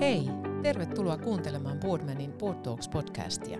Hei, 0.00 0.30
tervetuloa 0.62 1.16
kuuntelemaan 1.16 1.80
Boardmanin 1.80 2.32
Board 2.32 2.58
Talks 2.58 2.88
podcastia. 2.88 3.58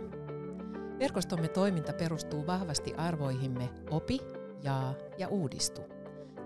Verkostomme 0.99 1.49
toiminta 1.49 1.93
perustuu 1.93 2.47
vahvasti 2.47 2.95
arvoihimme 2.95 3.69
opi, 3.91 4.19
jaa 4.63 4.95
ja 5.19 5.29
uudistu. 5.29 5.81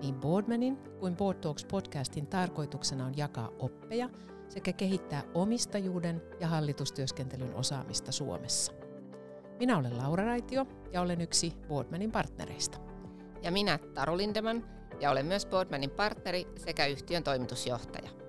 Niin 0.03 0.15
Boardmanin 0.15 0.77
kuin 0.77 1.17
Board 1.17 1.39
Talks 1.39 1.65
podcastin 1.65 2.27
tarkoituksena 2.27 3.07
on 3.07 3.17
jakaa 3.17 3.51
oppeja 3.59 4.11
sekä 4.49 4.73
kehittää 4.73 5.23
omistajuuden 5.35 6.23
ja 6.41 6.49
hallitustyöskentelyn 6.49 7.55
osaamista 7.55 8.13
Suomessa. 8.13 8.73
Minä 9.59 9.79
olen 9.79 9.99
Laura 9.99 10.25
Raitio 10.25 10.67
ja 10.93 11.01
olen 11.01 11.21
yksi 11.21 11.53
Boardmanin 11.69 12.13
partnereista. 12.13 12.79
Ja 13.43 13.53
minä 13.53 13.79
Taru 13.95 14.17
Lindeman 14.17 14.65
ja 15.01 15.11
olen 15.11 15.27
myös 15.27 15.47
Boardmanin 15.47 15.91
partneri 15.91 16.47
sekä 16.57 16.87
yhtiön 16.87 17.23
toimitusjohtaja. 17.23 18.20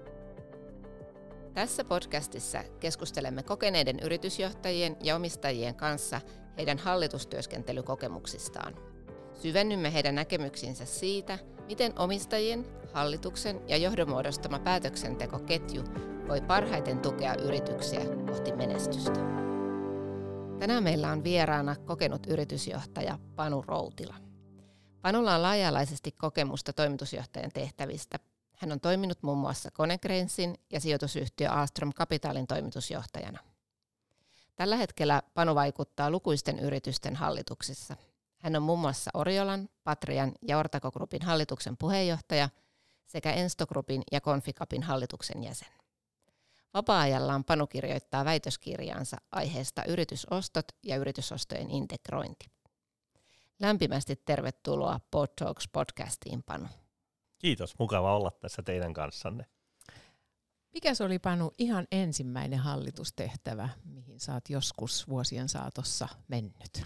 Tässä 1.54 1.84
podcastissa 1.84 2.64
keskustelemme 2.80 3.44
kokeneiden 3.44 4.00
yritysjohtajien 4.00 4.98
ja 5.04 5.16
omistajien 5.16 5.76
kanssa 5.76 6.22
heidän 6.58 6.78
hallitustyöskentelykokemuksistaan. 6.78 8.76
Syvennymme 9.34 9.94
heidän 9.94 10.16
näkemyksiinsä 10.16 10.86
siitä, 10.86 11.40
miten 11.68 12.00
omistajien, 12.00 12.66
hallituksen 12.94 13.62
ja 13.68 13.78
johdonmuodostama 13.78 14.60
päätöksentekoketju 14.60 15.84
voi 16.28 16.42
parhaiten 16.42 17.00
tukea 17.00 17.36
yrityksiä 17.36 18.02
kohti 18.28 18.52
menestystä. 18.52 19.20
Tänään 20.60 20.84
meillä 20.84 21.12
on 21.12 21.24
vieraana 21.24 21.76
kokenut 21.76 22.28
yritysjohtaja 22.28 23.20
Panu 23.36 23.62
Routila. 23.68 24.16
Panulla 25.02 25.36
on 25.36 25.42
laaja-alaisesti 25.42 26.12
kokemusta 26.12 26.74
toimitusjohtajan 26.74 27.52
tehtävistä 27.54 28.20
hän 28.62 28.72
on 28.72 28.80
toiminut 28.80 29.24
muun 29.24 29.38
muassa 29.38 29.72
Konecranesin 29.72 30.56
ja 30.70 30.80
sijoitusyhtiö 30.80 31.50
Astrom 31.50 31.94
Capitalin 31.94 32.48
toimitusjohtajana. 32.48 33.40
Tällä 34.56 34.76
hetkellä 34.76 35.22
Panu 35.34 35.56
vaikuttaa 35.56 36.12
lukuisten 36.12 36.60
yritysten 36.60 37.16
hallituksissa. 37.16 37.96
Hän 38.38 38.56
on 38.56 38.64
muun 38.64 38.80
muassa 38.80 39.12
Oriolan, 39.14 39.70
Patrian 39.84 40.32
ja 40.42 40.58
Ortako 40.58 40.92
Groupin 40.92 41.22
hallituksen 41.22 41.78
puheenjohtaja 41.78 42.50
sekä 43.08 43.32
Ensto 43.32 43.68
Groupin 43.68 44.04
ja 44.12 44.22
Conficapin 44.22 44.84
hallituksen 44.84 45.44
jäsen. 45.44 45.72
Vapaa-ajallaan 46.74 47.44
Panu 47.44 47.68
kirjoittaa 47.68 48.26
väitöskirjaansa 48.26 49.18
aiheesta 49.32 49.84
yritysostot 49.86 50.66
ja 50.84 50.96
yritysostojen 50.96 51.72
integrointi. 51.72 52.46
Lämpimästi 53.60 54.16
tervetuloa 54.16 55.00
Pod 55.12 55.28
Talks 55.36 55.68
podcastiin, 55.68 56.44
Panu. 56.44 56.68
Kiitos, 57.42 57.80
mukava 57.80 58.16
olla 58.16 58.32
tässä 58.32 58.62
teidän 58.64 58.94
kanssanne. 58.94 59.46
Mikä 60.74 60.94
se 60.94 61.04
oli 61.04 61.20
Panu 61.20 61.52
ihan 61.58 61.88
ensimmäinen 61.92 62.60
hallitustehtävä, 62.60 63.70
mihin 63.86 64.20
oot 64.34 64.50
joskus 64.50 65.10
vuosien 65.10 65.50
saatossa 65.50 66.08
mennyt? 66.28 66.84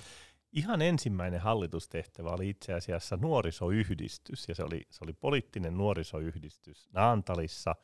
Ihan 0.51 0.81
ensimmäinen 0.81 1.39
hallitustehtävä 1.39 2.29
oli 2.29 2.49
itse 2.49 2.73
asiassa 2.73 3.17
nuorisoyhdistys, 3.17 4.47
ja 4.47 4.55
se 4.55 4.63
oli, 4.63 4.87
se 4.89 4.99
oli 5.03 5.13
poliittinen 5.13 5.77
nuorisoyhdistys 5.77 6.89
Naantalissa. 6.93 7.75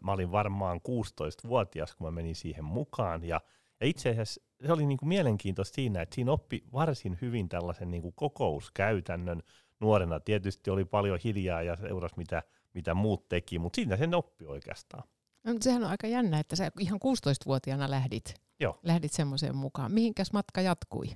Mä 0.00 0.12
olin 0.12 0.32
varmaan 0.32 0.80
16-vuotias, 0.88 1.94
kun 1.94 2.06
mä 2.06 2.10
menin 2.10 2.36
siihen 2.36 2.64
mukaan, 2.64 3.24
ja, 3.24 3.40
ja 3.80 3.86
itse 3.86 4.10
asiassa 4.10 4.42
se 4.66 4.72
oli 4.72 4.86
niinku 4.86 5.06
mielenkiintoista 5.06 5.74
siinä, 5.74 6.02
että 6.02 6.14
siinä 6.14 6.32
oppi 6.32 6.64
varsin 6.72 7.18
hyvin 7.20 7.48
tällaisen 7.48 7.90
niinku 7.90 8.12
kokouskäytännön, 8.12 9.42
nuorena 9.82 10.20
tietysti 10.20 10.70
oli 10.70 10.84
paljon 10.84 11.18
hiljaa 11.24 11.62
ja 11.62 11.76
seurasi 11.76 12.14
mitä, 12.16 12.42
mitä 12.74 12.94
muut 12.94 13.28
teki, 13.28 13.58
mutta 13.58 13.76
siinä 13.76 13.96
sen 13.96 14.14
oppi 14.14 14.46
oikeastaan. 14.46 15.04
No, 15.44 15.54
sehän 15.60 15.84
on 15.84 15.90
aika 15.90 16.06
jännä, 16.06 16.38
että 16.38 16.56
sä 16.56 16.70
ihan 16.78 17.00
16-vuotiaana 17.04 17.90
lähdit, 17.90 18.34
Joo. 18.60 18.78
lähdit 18.82 19.12
semmoiseen 19.12 19.56
mukaan. 19.56 19.92
Mihinkäs 19.92 20.32
matka 20.32 20.60
jatkui? 20.60 21.06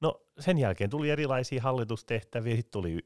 No 0.00 0.26
sen 0.40 0.58
jälkeen 0.58 0.90
tuli 0.90 1.10
erilaisia 1.10 1.62
hallitustehtäviä, 1.62 2.56
sitten 2.56 2.72
tuli 2.72 2.98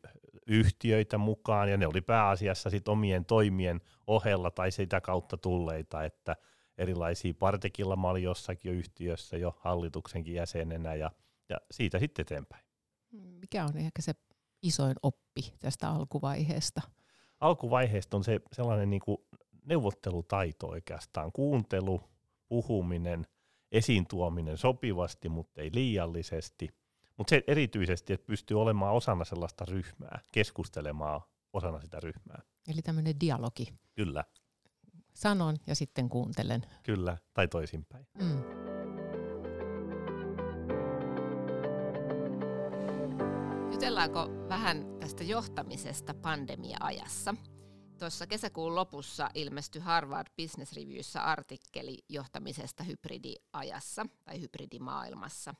yhtiöitä 0.47 1.19
mukaan 1.19 1.71
ja 1.71 1.77
ne 1.77 1.87
oli 1.87 2.01
pääasiassa 2.01 2.71
sit 2.71 2.89
omien 2.89 3.25
toimien 3.25 3.81
ohella 4.07 4.51
tai 4.51 4.71
sitä 4.71 5.01
kautta 5.01 5.37
tulleita, 5.37 6.05
että 6.05 6.37
erilaisia 6.79 7.35
partekilla 7.39 7.97
mä 7.97 8.09
olin 8.09 8.23
jossakin 8.23 8.73
jo 8.73 8.79
yhtiössä 8.79 9.37
jo 9.37 9.57
hallituksenkin 9.61 10.35
jäsenenä 10.35 10.95
ja, 10.95 11.11
ja 11.49 11.57
siitä 11.71 11.99
sitten 11.99 12.23
eteenpäin. 12.23 12.65
Mikä 13.13 13.65
on 13.65 13.77
ehkä 13.77 14.03
se 14.03 14.13
isoin 14.63 14.95
oppi 15.03 15.55
tästä 15.59 15.91
alkuvaiheesta? 15.91 16.81
Alkuvaiheesta 17.41 18.17
on 18.17 18.25
se 18.25 18.41
sellainen 18.53 18.91
niin 18.91 19.03
kuin 19.05 19.19
neuvottelutaito 19.65 20.67
oikeastaan, 20.69 21.33
kuuntelu, 21.33 22.01
puhuminen, 22.49 23.27
esiin 23.73 24.07
tuominen 24.07 24.59
sopivasti, 24.59 25.29
mutta 25.29 25.61
ei 25.61 25.71
liiallisesti. 25.75 26.69
Mutta 27.17 27.31
se 27.31 27.45
erityisesti, 27.47 28.13
että 28.13 28.27
pystyy 28.27 28.61
olemaan 28.61 28.95
osana 28.95 29.25
sellaista 29.25 29.65
ryhmää, 29.65 30.21
keskustelemaan 30.33 31.21
osana 31.53 31.81
sitä 31.81 32.01
ryhmää. 32.01 32.43
Eli 32.69 32.83
tämmöinen 32.83 33.21
dialogi. 33.21 33.69
Kyllä. 33.95 34.25
Sanon 35.15 35.57
ja 35.67 35.75
sitten 35.75 36.09
kuuntelen. 36.09 36.63
Kyllä, 36.83 37.17
tai 37.35 37.49
toisinpäin. 37.49 38.07
Mm. 38.23 38.43
Jutellaanko 43.79 44.29
vähän 44.49 44.99
tästä 45.01 45.25
johtamisesta 45.25 46.15
pandemia-ajassa? 46.15 47.35
Tuossa 47.99 48.27
kesäkuun 48.27 48.75
lopussa 48.75 49.31
ilmestyi 49.35 49.83
Harvard 49.83 50.27
Business 50.43 50.73
Reviewssä 50.73 51.23
artikkeli 51.23 51.99
johtamisesta 52.09 52.83
hybridiajassa 52.83 54.07
tai 54.25 54.41
hybridimaailmassa. 54.41 55.55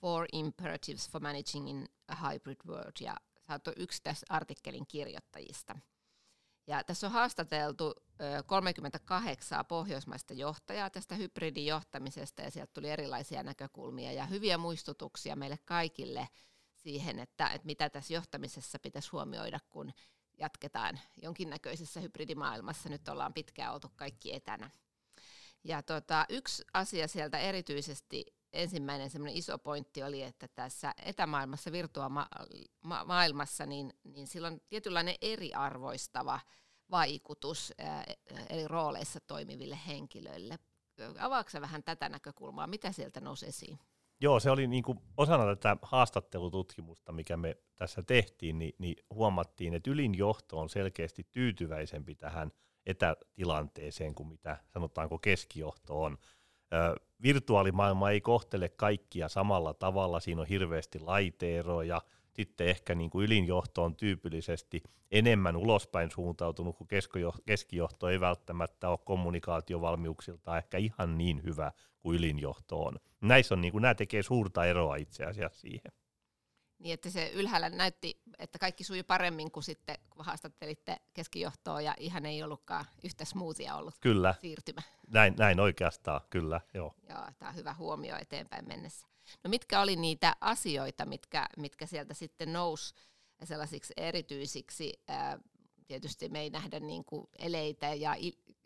Four 0.00 0.26
Imperatives 0.32 1.10
for 1.10 1.22
Managing 1.22 1.70
in 1.70 1.86
a 2.08 2.14
Hybrid 2.14 2.56
World, 2.66 2.92
ja 3.00 3.16
sä 3.48 3.60
yksi 3.76 4.02
tässä 4.02 4.26
artikkelin 4.28 4.86
kirjoittajista. 4.88 5.76
Ja 6.66 6.84
tässä 6.84 7.06
on 7.06 7.12
haastateltu 7.12 7.94
38 8.46 9.66
pohjoismaista 9.66 10.34
johtajaa 10.34 10.90
tästä 10.90 11.14
hybridijohtamisesta, 11.14 12.42
ja 12.42 12.50
sieltä 12.50 12.72
tuli 12.74 12.90
erilaisia 12.90 13.42
näkökulmia 13.42 14.12
ja 14.12 14.26
hyviä 14.26 14.58
muistutuksia 14.58 15.36
meille 15.36 15.58
kaikille– 15.64 16.28
siihen, 16.86 17.18
että, 17.18 17.48
että 17.48 17.66
mitä 17.66 17.90
tässä 17.90 18.14
johtamisessa 18.14 18.78
pitäisi 18.78 19.10
huomioida, 19.12 19.60
kun 19.70 19.92
jatketaan 20.38 21.00
jonkinnäköisessä 21.22 22.00
hybridimaailmassa. 22.00 22.88
Nyt 22.88 23.08
ollaan 23.08 23.34
pitkään 23.34 23.74
oltu 23.74 23.88
kaikki 23.96 24.34
etänä. 24.34 24.70
Ja 25.64 25.82
tota, 25.82 26.26
yksi 26.28 26.64
asia 26.72 27.08
sieltä 27.08 27.38
erityisesti, 27.38 28.24
ensimmäinen 28.52 29.10
semmoinen 29.10 29.36
iso 29.36 29.58
pointti 29.58 30.02
oli, 30.02 30.22
että 30.22 30.48
tässä 30.48 30.94
etämaailmassa, 31.02 31.72
virtuaalimaailmassa, 31.72 33.66
niin, 33.66 33.92
niin 34.04 34.26
sillä 34.26 34.48
on 34.48 34.60
tietynlainen 34.68 35.14
eriarvoistava 35.20 36.40
vaikutus 36.90 37.72
ää, 37.78 38.04
eli 38.48 38.68
rooleissa 38.68 39.20
toimiville 39.20 39.78
henkilöille. 39.86 40.58
Avaatko 41.18 41.60
vähän 41.60 41.82
tätä 41.82 42.08
näkökulmaa, 42.08 42.66
mitä 42.66 42.92
sieltä 42.92 43.20
nousi 43.20 43.46
esiin? 43.46 43.78
Joo, 44.20 44.40
se 44.40 44.50
oli 44.50 44.66
niinku 44.66 44.96
osana 45.16 45.46
tätä 45.56 45.76
haastattelututkimusta, 45.82 47.12
mikä 47.12 47.36
me 47.36 47.56
tässä 47.76 48.02
tehtiin, 48.02 48.58
niin, 48.58 48.74
niin 48.78 48.96
huomattiin, 49.14 49.74
että 49.74 49.90
ylinjohto 49.90 50.58
on 50.58 50.68
selkeästi 50.68 51.26
tyytyväisempi 51.32 52.14
tähän 52.14 52.52
etätilanteeseen 52.86 54.14
kuin 54.14 54.28
mitä 54.28 54.56
sanotaanko 54.66 55.18
keskijohto 55.18 56.02
on. 56.02 56.18
Ö, 56.72 56.96
virtuaalimaailma 57.22 58.10
ei 58.10 58.20
kohtele 58.20 58.68
kaikkia 58.68 59.28
samalla 59.28 59.74
tavalla, 59.74 60.20
siinä 60.20 60.40
on 60.40 60.46
hirveästi 60.46 61.00
laiteeroja, 61.00 62.00
sitten 62.36 62.66
ehkä 62.66 62.94
niin 62.94 63.10
kuin 63.10 63.26
ylinjohto 63.26 63.84
on 63.84 63.96
tyypillisesti 63.96 64.82
enemmän 65.10 65.56
ulospäin 65.56 66.10
suuntautunut, 66.10 66.76
kun 66.76 66.88
keskijohto 67.46 68.08
ei 68.08 68.20
välttämättä 68.20 68.88
ole 68.88 68.98
kommunikaatiovalmiuksilta 69.04 70.58
ehkä 70.58 70.78
ihan 70.78 71.18
niin 71.18 71.42
hyvä 71.42 71.72
kuin 72.00 72.16
ylinjohto 72.16 72.82
on. 72.82 72.96
Näissä 73.20 73.54
on, 73.54 73.60
niin 73.60 73.72
kuin, 73.72 73.82
nämä 73.82 73.94
tekee 73.94 74.22
suurta 74.22 74.64
eroa 74.64 74.96
itse 74.96 75.24
asiassa 75.24 75.60
siihen. 75.60 75.92
Niin, 76.78 76.94
että 76.94 77.10
se 77.10 77.30
ylhäällä 77.34 77.68
näytti, 77.68 78.20
että 78.38 78.58
kaikki 78.58 78.84
sujui 78.84 79.02
paremmin 79.02 79.50
kuin 79.50 79.64
sitten, 79.64 79.96
kun 80.10 80.24
haastattelitte 80.24 80.96
keskijohtoa 81.14 81.80
ja 81.80 81.94
ihan 81.98 82.26
ei 82.26 82.42
ollutkaan 82.42 82.84
yhtä 83.04 83.24
smoothia 83.24 83.76
ollut 83.76 83.94
kyllä. 84.00 84.34
siirtymä. 84.40 84.82
Näin, 85.08 85.34
näin 85.38 85.60
oikeastaan, 85.60 86.20
kyllä, 86.30 86.60
joo. 86.74 86.94
Joo, 87.08 87.26
tämä 87.38 87.48
on 87.48 87.56
hyvä 87.56 87.74
huomio 87.74 88.16
eteenpäin 88.20 88.68
mennessä. 88.68 89.06
No 89.44 89.50
mitkä 89.50 89.80
oli 89.80 89.96
niitä 89.96 90.36
asioita, 90.40 91.06
mitkä, 91.06 91.46
mitkä 91.56 91.86
sieltä 91.86 92.14
sitten 92.14 92.52
nousi 92.52 92.94
sellaisiksi 93.44 93.92
erityisiksi, 93.96 94.92
ää, 95.08 95.38
tietysti 95.86 96.28
me 96.28 96.40
ei 96.40 96.50
nähdä 96.50 96.80
niin 96.80 97.04
kuin 97.04 97.26
eleitä 97.38 97.94
ja 97.94 98.16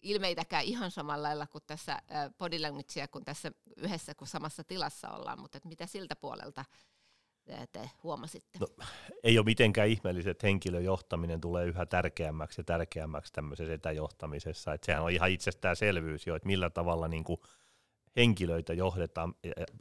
ilmeitäkään 0.02 0.64
ihan 0.64 0.90
samalla 0.90 1.28
lailla 1.28 1.46
kuin 1.46 1.64
tässä 1.66 1.98
body 2.38 2.58
languagea, 2.58 3.08
kun 3.08 3.24
tässä 3.24 3.52
yhdessä 3.76 4.14
kuin 4.14 4.28
samassa 4.28 4.64
tilassa 4.64 5.10
ollaan, 5.10 5.40
mutta 5.40 5.58
mitä 5.64 5.86
siltä 5.86 6.16
puolelta 6.16 6.64
te 7.72 7.90
huomasitte? 8.02 8.58
No, 8.58 8.66
ei 9.22 9.38
ole 9.38 9.44
mitenkään 9.44 9.88
ihmeellistä, 9.88 10.30
että 10.30 10.46
henkilöjohtaminen 10.46 11.40
tulee 11.40 11.66
yhä 11.66 11.86
tärkeämmäksi 11.86 12.60
ja 12.60 12.64
tärkeämmäksi 12.64 13.32
tämmöisessä 13.32 13.74
etäjohtamisessa. 13.74 14.74
Että 14.74 14.86
sehän 14.86 15.02
on 15.02 15.10
ihan 15.10 15.30
itsestäänselvyys 15.30 16.26
jo, 16.26 16.36
että 16.36 16.46
millä 16.46 16.70
tavalla 16.70 17.08
niin 17.08 17.24
kuin 17.24 17.40
henkilöitä 18.16 18.72
johdetaan. 18.72 19.34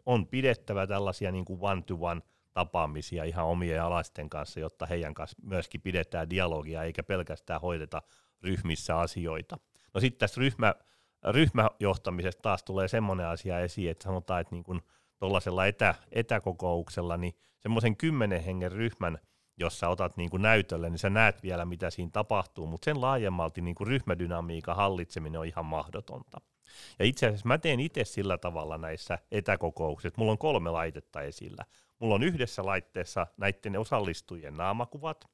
On 0.05 0.27
pidettävä 0.27 0.87
tällaisia 0.87 1.31
niin 1.31 1.45
kuin 1.45 1.59
one-to-one 1.61 2.21
tapaamisia 2.53 3.23
ihan 3.23 3.45
omien 3.45 3.83
alaisten 3.83 4.29
kanssa, 4.29 4.59
jotta 4.59 4.85
heidän 4.85 5.13
kanssa 5.13 5.37
myöskin 5.41 5.81
pidetään 5.81 6.29
dialogia, 6.29 6.83
eikä 6.83 7.03
pelkästään 7.03 7.61
hoideta 7.61 8.01
ryhmissä 8.43 8.99
asioita. 8.99 9.57
No 9.93 9.99
sitten 9.99 10.19
tässä 10.19 10.39
ryhmä, 10.41 10.75
ryhmäjohtamisesta 11.27 12.41
taas 12.41 12.63
tulee 12.63 12.87
semmoinen 12.87 13.25
asia 13.27 13.59
esiin, 13.59 13.91
että 13.91 14.03
sanotaan, 14.03 14.41
että 14.41 14.55
niin 14.55 14.63
kuin 14.63 14.81
tuollaisella 15.17 15.65
etä, 15.65 15.95
etäkokouksella, 16.11 17.17
niin 17.17 17.33
semmoisen 17.59 17.97
kymmenen 17.97 18.43
hengen 18.43 18.71
ryhmän, 18.71 19.17
jos 19.57 19.79
sä 19.79 19.89
otat 19.89 20.17
niin 20.17 20.29
kuin 20.29 20.41
näytölle, 20.41 20.89
niin 20.89 20.99
sä 20.99 21.09
näet 21.09 21.43
vielä, 21.43 21.65
mitä 21.65 21.89
siinä 21.89 22.11
tapahtuu, 22.13 22.67
mutta 22.67 22.85
sen 22.85 23.01
laajemmalti 23.01 23.61
niin 23.61 23.75
kuin 23.75 23.87
ryhmädynamiikan 23.87 24.75
hallitseminen 24.75 25.39
on 25.39 25.47
ihan 25.47 25.65
mahdotonta. 25.65 26.41
Ja 26.99 27.05
itse 27.05 27.27
asiassa 27.27 27.47
mä 27.47 27.57
teen 27.57 27.79
itse 27.79 28.05
sillä 28.05 28.37
tavalla 28.37 28.77
näissä 28.77 29.19
etäkokouksissa, 29.31 30.17
mulla 30.17 30.31
on 30.31 30.37
kolme 30.37 30.69
laitetta 30.69 31.21
esillä. 31.21 31.65
Mulla 31.99 32.15
on 32.15 32.23
yhdessä 32.23 32.65
laitteessa 32.65 33.27
näiden 33.37 33.79
osallistujien 33.79 34.53
naamakuvat, 34.53 35.29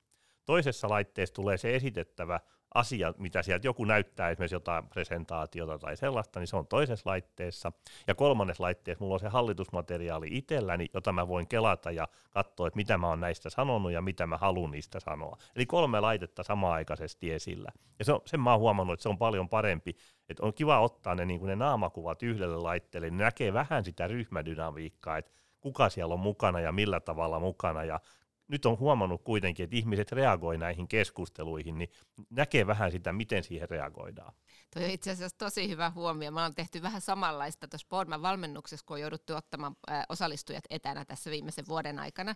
toisessa 0.46 0.90
laitteessa 0.90 1.36
tulee 1.36 1.58
se 1.58 1.76
esitettävä 1.76 2.40
asia, 2.76 3.14
mitä 3.18 3.44
sieltä 3.44 3.68
joku 3.68 3.86
näyttää, 3.86 4.30
esimerkiksi 4.30 4.56
jotain 4.56 4.88
presentaatiota 4.88 5.80
tai 5.80 5.98
sellaista, 5.98 6.40
niin 6.40 6.48
se 6.48 6.56
on 6.56 6.68
toisessa 6.68 7.10
laitteessa. 7.10 7.72
Ja 8.08 8.16
kolmannessa 8.16 8.64
laitteessa 8.64 9.04
mulla 9.04 9.14
on 9.14 9.20
se 9.20 9.28
hallitusmateriaali 9.28 10.28
itselläni, 10.32 10.88
jota 10.94 11.12
mä 11.12 11.28
voin 11.28 11.48
kelata 11.48 11.92
ja 11.92 12.08
katsoa, 12.30 12.68
että 12.68 12.78
mitä 12.78 12.98
mä 12.98 13.08
oon 13.08 13.20
näistä 13.20 13.50
sanonut 13.50 13.92
ja 13.92 14.02
mitä 14.02 14.28
mä 14.28 14.38
haluan 14.38 14.72
niistä 14.72 15.00
sanoa. 15.00 15.38
Eli 15.56 15.66
kolme 15.66 16.00
laitetta 16.00 16.44
samaaikaisesti 16.44 17.32
esillä. 17.32 17.72
Ja 18.00 18.06
se 18.06 18.14
on, 18.14 18.22
sen 18.26 18.40
mä 18.40 18.52
oon 18.52 18.60
huomannut, 18.60 18.94
että 18.94 19.04
se 19.04 19.10
on 19.10 19.18
paljon 19.18 19.50
parempi. 19.50 19.96
Että 20.30 20.46
on 20.46 20.54
kiva 20.54 20.80
ottaa 20.80 21.16
ne, 21.16 21.26
niin 21.26 21.46
ne 21.46 21.56
naamakuvat 21.56 22.24
yhdelle 22.24 22.58
laitteelle, 22.58 23.10
niin 23.10 23.18
näkee 23.18 23.54
vähän 23.54 23.86
sitä 23.86 24.08
ryhmädynamiikkaa, 24.08 25.18
että 25.18 25.32
kuka 25.62 25.90
siellä 25.90 26.14
on 26.14 26.20
mukana 26.20 26.60
ja 26.60 26.72
millä 26.72 27.00
tavalla 27.00 27.40
mukana 27.40 27.84
ja 27.84 28.00
nyt 28.48 28.66
on 28.66 28.80
huomannut 28.80 29.24
kuitenkin, 29.24 29.64
että 29.64 29.76
ihmiset 29.76 30.12
reagoi 30.12 30.58
näihin 30.58 30.88
keskusteluihin, 30.88 31.78
niin 31.78 31.90
näkee 32.30 32.68
vähän 32.68 32.92
sitä, 32.92 33.14
miten 33.14 33.44
siihen 33.44 33.70
reagoidaan. 33.70 34.34
Tuo 34.74 34.84
on 34.84 34.90
itse 34.90 35.12
asiassa 35.12 35.38
tosi 35.38 35.70
hyvä 35.70 35.90
huomio. 35.90 36.32
Me 36.32 36.36
ollaan 36.36 36.56
tehty 36.56 36.82
vähän 36.82 37.02
samanlaista 37.02 37.68
tuossa 37.68 37.88
Boardman 37.90 38.22
valmennuksessa, 38.22 38.86
kun 38.86 38.96
on 38.96 39.02
jouduttu 39.02 39.36
ottamaan 39.36 39.76
osallistujat 40.10 40.64
etänä 40.70 41.06
tässä 41.06 41.32
viimeisen 41.32 41.68
vuoden 41.68 42.00
aikana. 42.00 42.36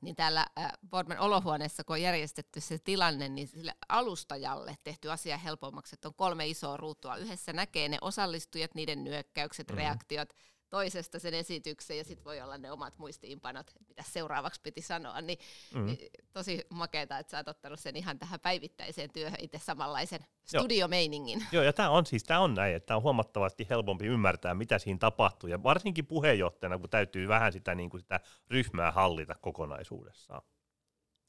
Niin 0.00 0.16
täällä 0.16 0.46
Boardman 0.90 1.18
olohuoneessa, 1.18 1.84
kun 1.84 1.94
on 1.94 2.02
järjestetty 2.02 2.60
se 2.60 2.78
tilanne, 2.78 3.28
niin 3.28 3.48
sille 3.48 3.74
alustajalle 3.88 4.76
tehty 4.84 5.10
asia 5.10 5.38
helpommaksi, 5.38 5.94
että 5.94 6.08
on 6.08 6.14
kolme 6.14 6.46
isoa 6.46 6.76
ruutua. 6.76 7.16
Yhdessä 7.16 7.52
näkee 7.52 7.88
ne 7.88 7.98
osallistujat, 8.00 8.74
niiden 8.74 9.04
nyökkäykset, 9.04 9.68
mm-hmm. 9.68 9.78
reaktiot, 9.78 10.28
toisesta 10.70 11.18
sen 11.18 11.34
esityksen 11.34 11.98
ja 11.98 12.04
sitten 12.04 12.24
voi 12.24 12.40
olla 12.40 12.58
ne 12.58 12.72
omat 12.72 12.98
muistiinpanot, 12.98 13.70
mitä 13.88 14.02
seuraavaksi 14.06 14.60
piti 14.60 14.82
sanoa, 14.82 15.20
niin, 15.20 15.38
mm. 15.74 15.86
niin 15.86 15.98
tosi 16.32 16.66
makeeta, 16.70 17.18
että 17.18 17.30
sä 17.30 17.36
oot 17.36 17.48
ottanut 17.48 17.80
sen 17.80 17.96
ihan 17.96 18.18
tähän 18.18 18.40
päivittäiseen 18.40 19.10
työhön 19.12 19.40
itse 19.40 19.58
samanlaisen 19.58 20.20
studiomeiningin. 20.44 21.46
Joo, 21.52 21.62
ja 21.62 21.72
tämä 21.72 21.90
on 21.90 22.06
siis 22.06 22.24
tää 22.24 22.40
on 22.40 22.54
näin, 22.54 22.74
että 22.74 22.96
on 22.96 23.02
huomattavasti 23.02 23.66
helpompi 23.70 24.06
ymmärtää, 24.06 24.54
mitä 24.54 24.78
siinä 24.78 24.98
tapahtuu, 24.98 25.50
ja 25.50 25.62
varsinkin 25.62 26.06
puheenjohtajana, 26.06 26.78
kun 26.78 26.90
täytyy 26.90 27.28
vähän 27.28 27.52
sitä, 27.52 27.74
niin 27.74 27.90
kuin 27.90 28.00
sitä 28.00 28.20
ryhmää 28.50 28.92
hallita 28.92 29.34
kokonaisuudessaan. 29.34 30.42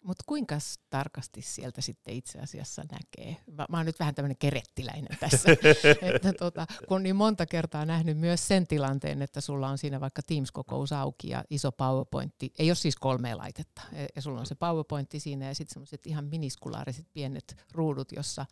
Mutta 0.06 0.24
kuinka 0.28 0.56
tarkasti 0.90 1.42
sieltä 1.42 1.82
sitten 1.82 2.14
itse 2.14 2.40
asiassa 2.40 2.84
näkee? 2.92 3.38
Mä, 3.52 3.66
mä 3.70 3.78
oon 3.78 3.86
nyt 3.86 4.00
vähän 4.00 4.16
tämmöinen 4.16 4.38
kerettiläinen 4.38 5.18
tässä, 5.20 5.50
että 6.16 6.34
tota, 6.34 6.68
kun 6.88 7.04
niin 7.04 7.16
monta 7.16 7.46
kertaa 7.46 7.86
nähnyt 7.86 8.18
myös 8.18 8.48
sen 8.48 8.68
tilanteen, 8.68 9.22
että 9.22 9.42
sulla 9.42 9.70
on 9.70 9.78
siinä 9.78 10.00
vaikka 10.00 10.22
Teams-kokous 10.22 10.94
auki 10.94 11.30
ja 11.30 11.44
iso 11.50 11.72
PowerPointti, 11.72 12.54
ei 12.60 12.70
ole 12.70 12.76
siis 12.76 12.96
kolme 12.96 13.36
laitetta, 13.36 13.82
e, 13.94 14.06
ja 14.16 14.22
sulla 14.22 14.40
on 14.40 14.46
se 14.46 14.56
PowerPointti 14.56 15.20
siinä 15.20 15.48
ja 15.48 15.56
sitten 15.56 15.74
semmoiset 15.74 16.08
ihan 16.08 16.26
miniskulaariset 16.26 17.06
pienet 17.14 17.56
ruudut, 17.72 18.12
jossa 18.12 18.46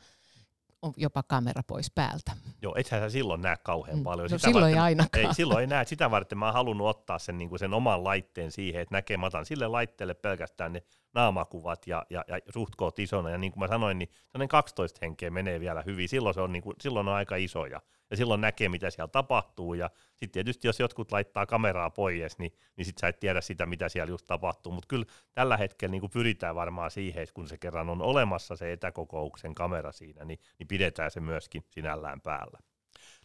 on 0.84 0.94
jopa 0.98 1.24
kamera 1.24 1.64
pois 1.68 1.92
päältä. 1.92 2.32
Joo, 2.62 2.76
ethän 2.78 3.02
sä 3.02 3.10
silloin 3.10 3.42
näe 3.42 3.58
kauhean 3.64 3.98
mm. 3.98 4.04
paljon. 4.04 4.30
No 4.32 4.38
sitä 4.38 4.48
silloin 4.48 4.64
varten, 4.64 4.78
ei 4.78 4.84
ainakaan. 4.84 5.26
Ei, 5.26 5.34
silloin 5.34 5.62
ei 5.62 5.68
näe. 5.68 5.86
Sitä 5.86 6.12
varten 6.12 6.38
mä 6.38 6.46
oon 6.46 6.54
halunnut 6.54 6.88
ottaa 6.88 7.20
sen, 7.20 7.38
niin 7.38 7.50
kuin 7.50 7.60
sen 7.60 7.74
oman 7.74 8.04
laitteen 8.04 8.52
siihen, 8.52 8.82
että 8.82 8.96
näkee, 8.96 9.18
mä 9.18 9.26
otan 9.26 9.46
sille 9.46 9.68
laitteelle 9.68 10.14
pelkästään 10.14 10.74
ne 10.74 10.84
naamakuvat 11.14 11.88
ja, 11.88 12.06
ja, 12.10 12.24
ja 12.28 12.40
suht 12.54 12.76
koot 12.76 13.00
isona. 13.00 13.30
Ja 13.30 13.38
niin 13.38 13.52
kuin 13.52 13.60
mä 13.60 13.68
sanoin, 13.68 14.00
niin 14.00 14.10
12 14.50 15.00
henkeä 15.02 15.32
menee 15.32 15.60
vielä 15.60 15.84
hyvin. 15.86 16.10
Silloin, 16.10 16.34
se 16.34 16.42
on, 16.42 16.52
niin 16.52 16.64
kuin, 16.64 16.76
silloin 16.82 17.08
on 17.08 17.14
aika 17.14 17.36
isoja. 17.36 17.72
Ja 17.74 17.82
silloin 18.18 18.42
näkee, 18.42 18.70
mitä 18.70 18.90
siellä 18.90 19.08
tapahtuu. 19.08 19.74
Ja 19.74 19.90
sitten 20.16 20.32
tietysti, 20.32 20.68
jos 20.68 20.80
jotkut 20.80 21.12
laittaa 21.12 21.46
kameraa 21.46 21.90
pois, 21.90 22.38
niin, 22.38 22.54
niin 22.78 22.86
sitten 22.86 23.02
sä 23.02 23.08
et 23.08 23.20
tiedä 23.20 23.42
sitä, 23.42 23.66
mitä 23.66 23.90
siellä 23.90 24.10
just 24.10 24.28
tapahtuu. 24.28 24.72
Mutta 24.72 24.88
kyllä 24.88 25.06
tällä 25.34 25.58
hetkellä 25.58 25.92
niin 25.92 26.02
kuin 26.02 26.12
pyritään 26.12 26.56
varmaan 26.56 26.92
siihen, 26.92 27.28
kun 27.34 27.48
se 27.48 27.58
kerran 27.58 27.90
on 27.90 28.02
olemassa 28.02 28.56
se 28.56 28.72
etäkokouksen 28.72 29.56
kamera 29.56 29.92
siinä, 29.92 30.26
niin, 30.26 30.40
niin 30.60 30.68
pidetään 30.68 31.12
se 31.12 31.20
myöskin 31.20 31.66
sinällään 31.70 32.22
päällä. 32.22 32.60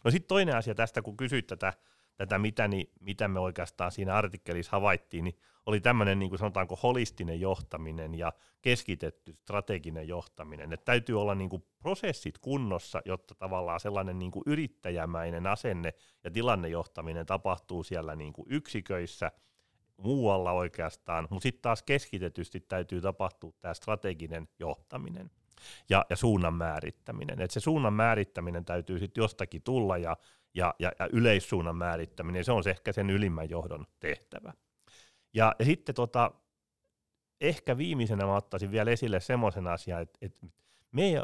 No 0.03 0.11
sitten 0.11 0.27
toinen 0.27 0.55
asia 0.55 0.75
tästä, 0.75 1.01
kun 1.01 1.17
kysyt 1.17 1.47
tätä, 1.47 1.73
tätä 2.19 2.39
mitä, 2.39 2.67
niin, 2.67 2.91
mitä 2.99 3.27
me 3.27 3.39
oikeastaan 3.39 3.91
siinä 3.91 4.15
artikkelissa 4.15 4.71
havaittiin, 4.71 5.23
niin 5.23 5.35
oli 5.65 5.79
tämmöinen 5.79 6.19
niin 6.19 6.29
kuin 6.29 6.39
sanotaanko 6.39 6.79
holistinen 6.83 7.39
johtaminen 7.39 8.15
ja 8.15 8.33
keskitetty 8.61 9.33
strateginen 9.33 10.07
johtaminen. 10.07 10.73
Että 10.73 10.85
täytyy 10.85 11.21
olla 11.21 11.35
niin 11.35 11.49
kuin 11.49 11.63
prosessit 11.79 12.37
kunnossa, 12.37 13.01
jotta 13.05 13.35
tavallaan 13.35 13.79
sellainen 13.79 14.19
niin 14.19 14.31
kuin 14.31 14.43
yrittäjämäinen 14.45 15.47
asenne 15.47 15.93
ja 16.23 16.31
tilannejohtaminen 16.31 17.25
tapahtuu 17.25 17.83
siellä 17.83 18.15
niin 18.15 18.33
kuin 18.33 18.45
yksiköissä, 18.49 19.31
muualla 19.97 20.51
oikeastaan, 20.51 21.27
mutta 21.29 21.43
sitten 21.43 21.61
taas 21.61 21.83
keskitetysti 21.83 22.59
täytyy 22.59 23.01
tapahtua 23.01 23.53
tämä 23.59 23.73
strateginen 23.73 24.47
johtaminen 24.59 25.31
ja, 25.89 26.05
ja 26.09 26.15
suunnan 26.15 26.53
määrittäminen. 26.53 27.41
Et 27.41 27.51
se 27.51 27.59
suunnan 27.59 27.93
määrittäminen 27.93 28.65
täytyy 28.65 28.99
sitten 28.99 29.21
jostakin 29.21 29.61
tulla 29.61 29.97
ja, 29.97 30.17
ja, 30.53 30.75
ja, 30.79 30.91
ja 30.99 31.09
yleissuunnan 31.13 31.75
määrittäminen, 31.75 32.45
se 32.45 32.51
on 32.51 32.63
se 32.63 32.69
ehkä 32.69 32.91
sen 32.91 33.09
ylimmän 33.09 33.49
johdon 33.49 33.85
tehtävä. 33.99 34.53
Ja, 35.33 35.55
ja 35.59 35.65
sitten 35.65 35.95
tota, 35.95 36.31
ehkä 37.41 37.77
viimeisenä 37.77 38.25
mä 38.25 38.35
ottaisin 38.35 38.71
vielä 38.71 38.91
esille 38.91 39.19
semmoisen 39.19 39.67
asian, 39.67 40.01
että, 40.01 40.17
että 40.21 40.47
me 40.91 41.23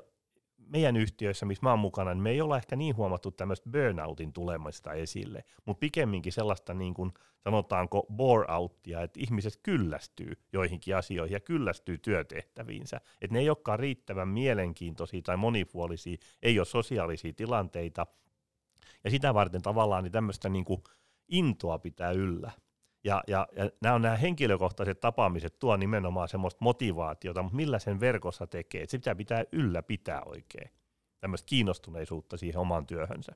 meidän 0.67 0.97
yhtiöissä, 0.97 1.45
missä 1.45 1.63
mä 1.63 1.69
oon 1.69 1.79
mukana, 1.79 2.13
niin 2.13 2.23
me 2.23 2.29
ei 2.29 2.41
olla 2.41 2.57
ehkä 2.57 2.75
niin 2.75 2.97
huomattu 2.97 3.31
tämmöistä 3.31 3.69
burnoutin 3.69 4.33
tulemasta 4.33 4.93
esille, 4.93 5.43
mutta 5.65 5.79
pikemminkin 5.79 6.31
sellaista 6.31 6.73
niin 6.73 6.93
kuin 6.93 7.11
sanotaanko 7.43 8.05
bore 8.13 8.53
outtia, 8.53 9.01
että 9.01 9.19
ihmiset 9.19 9.59
kyllästyy 9.63 10.33
joihinkin 10.53 10.95
asioihin 10.95 11.33
ja 11.33 11.39
kyllästyy 11.39 11.97
työtehtäviinsä. 11.97 13.01
Että 13.21 13.33
ne 13.33 13.39
ei 13.39 13.49
olekaan 13.49 13.79
riittävän 13.79 14.27
mielenkiintoisia 14.27 15.21
tai 15.21 15.37
monipuolisia, 15.37 16.17
ei 16.41 16.59
ole 16.59 16.65
sosiaalisia 16.65 17.33
tilanteita, 17.33 18.07
ja 19.05 19.11
sitä 19.11 19.33
varten 19.33 19.61
tavallaan 19.61 20.03
niin 20.03 20.11
tämmöistä 20.11 20.49
niin 20.49 20.65
kuin 20.65 20.83
intoa 21.27 21.79
pitää 21.79 22.11
yllä. 22.11 22.51
Ja, 23.03 23.23
ja, 23.27 23.47
ja 23.55 23.69
nämä 23.81 23.95
on 23.95 24.01
nämä 24.01 24.17
henkilökohtaiset 24.17 24.99
tapaamiset 24.99 25.59
tuo 25.59 25.77
nimenomaan 25.77 26.29
semmoista 26.29 26.57
motivaatiota, 26.61 27.43
mutta 27.43 27.55
millä 27.55 27.79
sen 27.79 27.99
verkossa 27.99 28.47
tekee, 28.47 28.81
että 28.83 28.91
sitä 28.91 29.15
pitää 29.15 29.43
ylläpitää 29.51 30.21
oikein, 30.25 30.69
tämmöistä 31.19 31.45
kiinnostuneisuutta 31.45 32.37
siihen 32.37 32.59
omaan 32.59 32.87
työhönsä. 32.87 33.31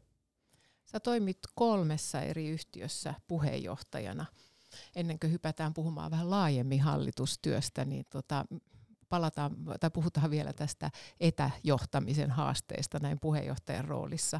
Sä 0.85 0.99
toimit 0.99 1.39
kolmessa 1.55 2.21
eri 2.21 2.49
yhtiössä 2.49 3.13
puheenjohtajana. 3.27 4.25
Ennen 4.95 5.19
kuin 5.19 5.31
hypätään 5.31 5.73
puhumaan 5.73 6.11
vähän 6.11 6.29
laajemmin 6.29 6.81
hallitustyöstä, 6.81 7.85
niin 7.85 8.05
tota, 8.09 8.45
palataan, 9.09 9.55
tai 9.79 9.89
puhutaan 9.89 10.31
vielä 10.31 10.53
tästä 10.53 10.91
etäjohtamisen 11.19 12.31
haasteesta 12.31 12.99
näin 12.99 13.19
puheenjohtajan 13.21 13.85
roolissa. 13.85 14.39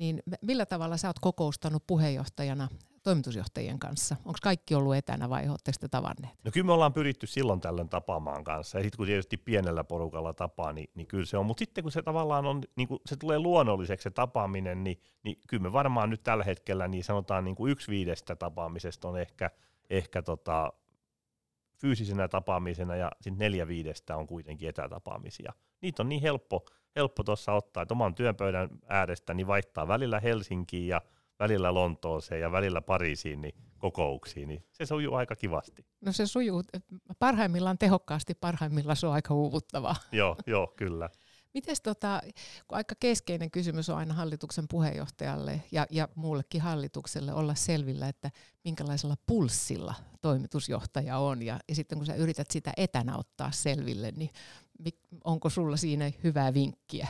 Niin 0.00 0.22
millä 0.42 0.66
tavalla 0.66 0.96
sä 0.96 1.08
oot 1.08 1.18
kokoustanut 1.20 1.86
puheenjohtajana 1.86 2.68
toimitusjohtajien 3.02 3.78
kanssa? 3.78 4.16
Onko 4.24 4.38
kaikki 4.42 4.74
ollut 4.74 4.94
etänä 4.94 5.30
vai 5.30 5.48
oletteko 5.48 5.76
te 5.80 5.88
tavanneet? 5.88 6.34
No 6.44 6.50
kyllä 6.50 6.66
me 6.66 6.72
ollaan 6.72 6.92
pyritty 6.92 7.26
silloin 7.26 7.60
tällöin 7.60 7.88
tapaamaan 7.88 8.44
kanssa. 8.44 8.78
Ja 8.78 8.84
sitten 8.84 8.96
kun 8.96 9.06
tietysti 9.06 9.36
pienellä 9.36 9.84
porukalla 9.84 10.32
tapaa, 10.32 10.72
niin, 10.72 10.90
niin 10.94 11.06
kyllä 11.06 11.24
se 11.24 11.36
on. 11.38 11.46
Mutta 11.46 11.58
sitten 11.58 11.84
kun 11.84 11.92
se 11.92 12.02
tavallaan 12.02 12.46
on, 12.46 12.62
niin 12.76 12.88
kun 12.88 13.00
se 13.06 13.16
tulee 13.16 13.38
luonnolliseksi 13.38 14.02
se 14.02 14.10
tapaaminen, 14.10 14.84
niin, 14.84 15.00
niin 15.22 15.38
kyllä 15.48 15.62
me 15.62 15.72
varmaan 15.72 16.10
nyt 16.10 16.22
tällä 16.22 16.44
hetkellä 16.44 16.88
niin 16.88 17.04
sanotaan 17.04 17.44
niin 17.44 17.56
kuin 17.56 17.72
yksi 17.72 17.90
viidestä 17.90 18.36
tapaamisesta 18.36 19.08
on 19.08 19.20
ehkä, 19.20 19.50
ehkä 19.90 20.22
tota, 20.22 20.72
fyysisenä 21.80 22.28
tapaamisena 22.28 22.96
ja 22.96 23.10
sitten 23.20 23.38
neljä 23.38 23.68
viidestä 23.68 24.16
on 24.16 24.26
kuitenkin 24.26 24.68
etätapaamisia. 24.68 25.52
Niitä 25.80 26.02
on 26.02 26.08
niin 26.08 26.22
helppo, 26.22 26.64
helppo 26.96 27.24
tuossa 27.24 27.52
ottaa, 27.52 27.82
että 27.82 27.94
oman 27.94 28.14
työpöydän 28.14 28.68
äärestä 28.88 29.34
niin 29.34 29.46
vaihtaa 29.46 29.88
välillä 29.88 30.20
Helsinkiin 30.20 30.88
ja 30.88 31.00
välillä 31.38 31.74
Lontooseen 31.74 32.40
ja 32.40 32.52
välillä 32.52 32.80
Pariisiin 32.80 33.42
niin 33.42 33.54
kokouksiin, 33.78 34.48
niin 34.48 34.64
se 34.72 34.86
sujuu 34.86 35.14
aika 35.14 35.36
kivasti. 35.36 35.86
No 36.00 36.12
se 36.12 36.26
sujuu 36.26 36.62
parhaimmillaan 37.18 37.78
tehokkaasti, 37.78 38.34
parhaimmillaan 38.34 38.96
se 38.96 39.06
on 39.06 39.12
aika 39.12 39.34
uuvuttavaa. 39.34 39.96
joo, 40.12 40.36
joo, 40.46 40.72
kyllä. 40.76 41.08
Mites 41.54 41.80
tota, 41.80 42.20
kun 42.68 42.76
aika 42.76 42.94
keskeinen 43.00 43.50
kysymys 43.50 43.88
on 43.88 43.98
aina 43.98 44.14
hallituksen 44.14 44.64
puheenjohtajalle 44.70 45.62
ja, 45.72 45.86
ja 45.90 46.08
muullekin 46.14 46.60
hallitukselle 46.60 47.32
olla 47.32 47.54
selvillä, 47.54 48.08
että 48.08 48.30
minkälaisella 48.64 49.16
pulssilla 49.26 49.94
toimitusjohtaja 50.20 51.18
on. 51.18 51.42
Ja, 51.42 51.58
ja 51.68 51.74
sitten 51.74 51.98
kun 51.98 52.06
sä 52.06 52.14
yrität 52.14 52.50
sitä 52.50 52.72
etänä 52.76 53.16
ottaa 53.16 53.50
selville, 53.50 54.12
niin 54.16 54.30
onko 55.24 55.50
sulla 55.50 55.76
siinä 55.76 56.10
hyvää 56.24 56.54
vinkkiä? 56.54 57.08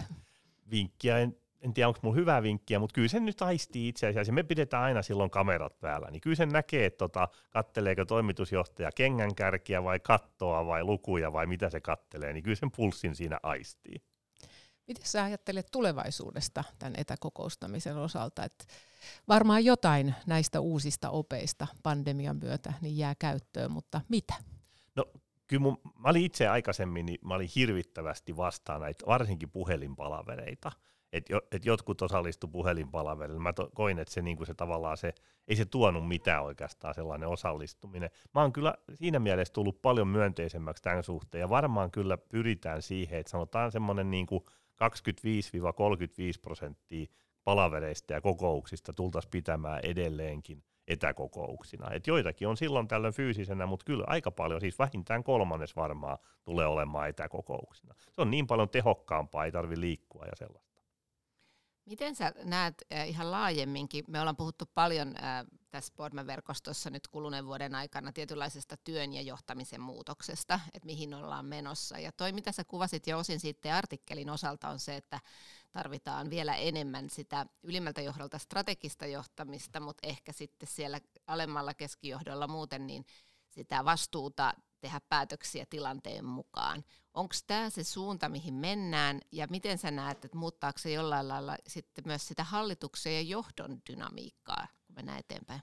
Vinkkiä 0.70 1.18
en, 1.18 1.36
en 1.60 1.74
tiedä, 1.74 1.88
onko 1.88 2.00
mulla 2.02 2.16
hyvää 2.16 2.42
vinkkiä, 2.42 2.78
mutta 2.78 2.94
kyllä 2.94 3.08
sen 3.08 3.24
nyt 3.24 3.42
aistii 3.42 3.88
itse 3.88 4.06
asiassa. 4.06 4.32
Me 4.32 4.42
pidetään 4.42 4.82
aina 4.82 5.02
silloin 5.02 5.30
kamerat 5.30 5.80
päällä, 5.80 6.10
niin 6.10 6.20
kyllä 6.20 6.36
sen 6.36 6.48
näkee, 6.48 6.86
että 6.86 6.98
tota, 6.98 7.28
katteleeko 7.50 8.04
toimitusjohtaja 8.04 8.90
kengän 8.94 9.34
kärkiä 9.34 9.84
vai 9.84 10.00
kattoa 10.00 10.66
vai 10.66 10.84
lukuja 10.84 11.32
vai 11.32 11.46
mitä 11.46 11.70
se 11.70 11.80
kattelee, 11.80 12.32
niin 12.32 12.42
kyllä 12.42 12.56
sen 12.56 12.70
pulssin 12.70 13.14
siinä 13.14 13.40
aistii. 13.42 14.02
Miten 14.90 15.06
sä 15.06 15.24
ajattelet 15.24 15.68
tulevaisuudesta 15.72 16.64
tämän 16.78 16.94
etäkokoustamisen 16.96 17.96
osalta? 17.96 18.44
Että 18.44 18.64
varmaan 19.28 19.64
jotain 19.64 20.14
näistä 20.26 20.60
uusista 20.60 21.10
opeista 21.10 21.66
pandemian 21.82 22.36
myötä 22.42 22.72
niin 22.80 22.98
jää 22.98 23.14
käyttöön, 23.14 23.72
mutta 23.72 24.00
mitä? 24.08 24.34
No 24.96 25.04
kyllä 25.46 25.62
mun, 25.62 25.80
mä 25.98 26.08
olin 26.08 26.24
itse 26.24 26.48
aikaisemmin, 26.48 27.06
niin 27.06 27.18
mä 27.24 27.34
olin 27.34 27.48
hirvittävästi 27.56 28.36
vastaan 28.36 28.80
näitä 28.80 29.06
varsinkin 29.06 29.50
puhelinpalavereita. 29.50 30.72
Että 31.12 31.32
jo, 31.32 31.40
et 31.52 31.64
jotkut 31.64 32.02
osallistu 32.02 32.48
puhelinpalaverille. 32.48 33.40
Mä 33.40 33.52
to, 33.52 33.70
koin, 33.74 33.98
että 33.98 34.14
se, 34.14 34.22
niinku 34.22 34.44
se 34.44 34.54
tavallaan 34.54 34.96
se, 34.96 35.14
ei 35.48 35.56
se 35.56 35.64
tuonut 35.64 36.08
mitään 36.08 36.42
oikeastaan 36.42 36.94
sellainen 36.94 37.28
osallistuminen. 37.28 38.10
Mä 38.34 38.40
oon 38.40 38.52
kyllä 38.52 38.74
siinä 38.94 39.18
mielessä 39.18 39.54
tullut 39.54 39.82
paljon 39.82 40.08
myönteisemmäksi 40.08 40.82
tämän 40.82 41.04
suhteen, 41.04 41.40
ja 41.40 41.48
varmaan 41.48 41.90
kyllä 41.90 42.18
pyritään 42.18 42.82
siihen, 42.82 43.20
että 43.20 43.30
sanotaan 43.30 43.72
semmoinen 43.72 44.10
niinku 44.10 44.46
25-35 44.84 46.40
prosenttia 46.42 47.06
palavereista 47.44 48.12
ja 48.12 48.20
kokouksista 48.20 48.92
tultaisiin 48.92 49.30
pitämään 49.30 49.80
edelleenkin 49.82 50.64
etäkokouksina. 50.88 51.90
Et 51.90 52.06
joitakin 52.06 52.48
on 52.48 52.56
silloin 52.56 52.88
tällöin 52.88 53.14
fyysisenä, 53.14 53.66
mutta 53.66 53.84
kyllä 53.84 54.04
aika 54.06 54.30
paljon, 54.30 54.60
siis 54.60 54.78
vähintään 54.78 55.24
kolmannes 55.24 55.76
varmaan 55.76 56.18
tulee 56.44 56.66
olemaan 56.66 57.08
etäkokouksina. 57.08 57.94
Se 58.12 58.20
on 58.20 58.30
niin 58.30 58.46
paljon 58.46 58.68
tehokkaampaa, 58.68 59.44
ei 59.44 59.52
tarvi 59.52 59.80
liikkua 59.80 60.24
ja 60.24 60.32
sellaista. 60.36 60.80
Miten 61.86 62.14
sä 62.14 62.32
näet 62.44 62.74
äh, 62.92 63.08
ihan 63.08 63.30
laajemminkin, 63.30 64.04
me 64.08 64.20
ollaan 64.20 64.36
puhuttu 64.36 64.64
paljon 64.74 65.08
äh, 65.08 65.44
tässä 65.70 65.92
Boardman-verkostossa 65.96 66.90
nyt 66.90 67.08
kuluneen 67.08 67.46
vuoden 67.46 67.74
aikana 67.74 68.12
tietynlaisesta 68.12 68.76
työn 68.76 69.12
ja 69.12 69.22
johtamisen 69.22 69.80
muutoksesta, 69.80 70.60
että 70.74 70.86
mihin 70.86 71.14
ollaan 71.14 71.46
menossa. 71.46 71.98
Ja 71.98 72.12
toi, 72.12 72.32
mitä 72.32 72.52
sä 72.52 72.64
kuvasit 72.64 73.06
jo 73.06 73.18
osin 73.18 73.40
sitten 73.40 73.74
artikkelin 73.74 74.30
osalta, 74.30 74.68
on 74.68 74.78
se, 74.78 74.96
että 74.96 75.20
tarvitaan 75.72 76.30
vielä 76.30 76.54
enemmän 76.54 77.10
sitä 77.10 77.46
ylimmältä 77.62 78.00
johdolta 78.00 78.38
strategista 78.38 79.06
johtamista, 79.06 79.80
mutta 79.80 80.06
ehkä 80.06 80.32
sitten 80.32 80.68
siellä 80.68 81.00
alemmalla 81.26 81.74
keskijohdolla 81.74 82.48
muuten 82.48 82.86
niin 82.86 83.04
sitä 83.50 83.84
vastuuta 83.84 84.54
tehdä 84.80 85.00
päätöksiä 85.08 85.66
tilanteen 85.66 86.24
mukaan. 86.24 86.84
Onko 87.14 87.34
tämä 87.46 87.70
se 87.70 87.84
suunta, 87.84 88.28
mihin 88.28 88.54
mennään, 88.54 89.20
ja 89.32 89.46
miten 89.50 89.78
sä 89.78 89.90
näet, 89.90 90.24
että 90.24 90.38
muuttaako 90.38 90.78
se 90.78 90.92
jollain 90.92 91.28
lailla 91.28 91.56
sitten 91.66 92.04
myös 92.06 92.28
sitä 92.28 92.44
hallituksen 92.44 93.14
ja 93.14 93.20
johdon 93.20 93.82
dynamiikkaa, 93.90 94.66
mennään 95.00 95.20
eteenpäin? 95.20 95.60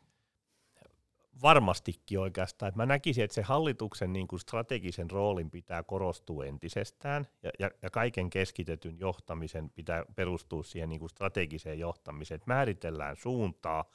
Varmastikin 1.42 2.20
oikeastaan. 2.20 2.72
Mä 2.76 2.86
näkisin, 2.86 3.24
että 3.24 3.36
se 3.36 3.42
hallituksen 3.42 4.14
niin 4.14 4.28
kuin 4.28 4.40
strategisen 4.40 5.12
roolin 5.12 5.52
pitää 5.52 5.84
korostua 5.84 6.46
entisestään, 6.46 7.28
ja, 7.44 7.52
ja, 7.60 7.72
ja 7.82 7.90
kaiken 7.90 8.30
keskitetyn 8.30 9.00
johtamisen 9.00 9.70
pitää 9.70 10.04
perustua 10.16 10.64
siihen 10.64 10.90
niin 10.90 11.00
kuin 11.00 11.10
strategiseen 11.10 11.80
johtamiseen. 11.80 12.36
Että 12.36 12.48
määritellään 12.48 13.16
suuntaa, 13.16 13.86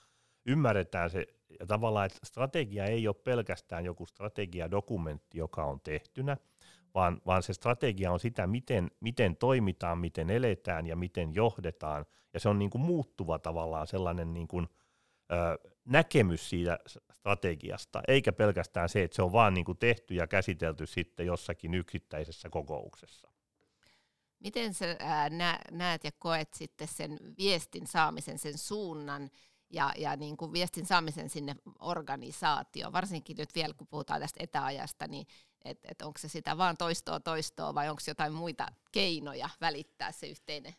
ymmärretään 0.46 1.10
se, 1.10 1.26
ja 1.60 1.66
tavallaan, 1.66 2.06
että 2.06 2.18
strategia 2.24 2.84
ei 2.84 3.08
ole 3.08 3.16
pelkästään 3.24 3.84
joku 3.84 4.06
strategiadokumentti, 4.06 5.38
joka 5.38 5.64
on 5.64 5.80
tehtynä, 5.80 6.36
vaan, 6.94 7.20
vaan 7.26 7.42
se 7.42 7.52
strategia 7.52 8.12
on 8.12 8.20
sitä, 8.20 8.46
miten, 8.46 8.90
miten 9.00 9.36
toimitaan, 9.36 9.98
miten 9.98 10.30
eletään 10.30 10.86
ja 10.86 10.96
miten 10.96 11.34
johdetaan, 11.34 12.06
ja 12.34 12.40
se 12.40 12.48
on 12.48 12.58
niin 12.58 12.70
kuin 12.70 12.82
muuttuva 12.82 13.38
tavallaan 13.38 13.86
sellainen 13.86 14.34
niin 14.34 14.48
kuin, 14.48 14.68
näkemys 15.84 16.50
siitä 16.50 16.78
strategiasta, 17.12 18.02
eikä 18.08 18.32
pelkästään 18.32 18.88
se, 18.88 19.02
että 19.02 19.14
se 19.14 19.22
on 19.22 19.32
vaan 19.32 19.54
niin 19.54 19.64
kuin 19.64 19.78
tehty 19.78 20.14
ja 20.14 20.26
käsitelty 20.26 20.86
sitten 20.86 21.26
jossakin 21.26 21.74
yksittäisessä 21.74 22.48
kokouksessa. 22.48 23.28
Miten 24.38 24.74
sä 24.74 24.86
näet 25.70 26.04
ja 26.04 26.10
koet 26.18 26.54
sitten 26.54 26.88
sen 26.88 27.18
viestin 27.38 27.86
saamisen, 27.86 28.38
sen 28.38 28.58
suunnan, 28.58 29.30
ja, 29.70 29.92
ja 29.96 30.16
niin 30.16 30.36
kuin 30.36 30.52
viestin 30.52 30.86
saamisen 30.86 31.30
sinne 31.30 31.56
organisaatioon, 31.78 32.92
varsinkin 32.92 33.36
nyt 33.36 33.54
vielä 33.54 33.74
kun 33.74 33.86
puhutaan 33.86 34.20
tästä 34.20 34.44
etäajasta, 34.44 35.08
niin 35.08 35.26
että 35.64 35.88
et 35.90 36.02
onko 36.02 36.18
se 36.18 36.28
sitä 36.28 36.58
vaan 36.58 36.76
toistoa 36.76 37.20
toistoa 37.20 37.74
vai 37.74 37.88
onko 37.88 38.02
jotain 38.06 38.32
muita 38.32 38.66
keinoja 38.92 39.48
välittää 39.60 40.12
se 40.12 40.26
yhteinen 40.26 40.74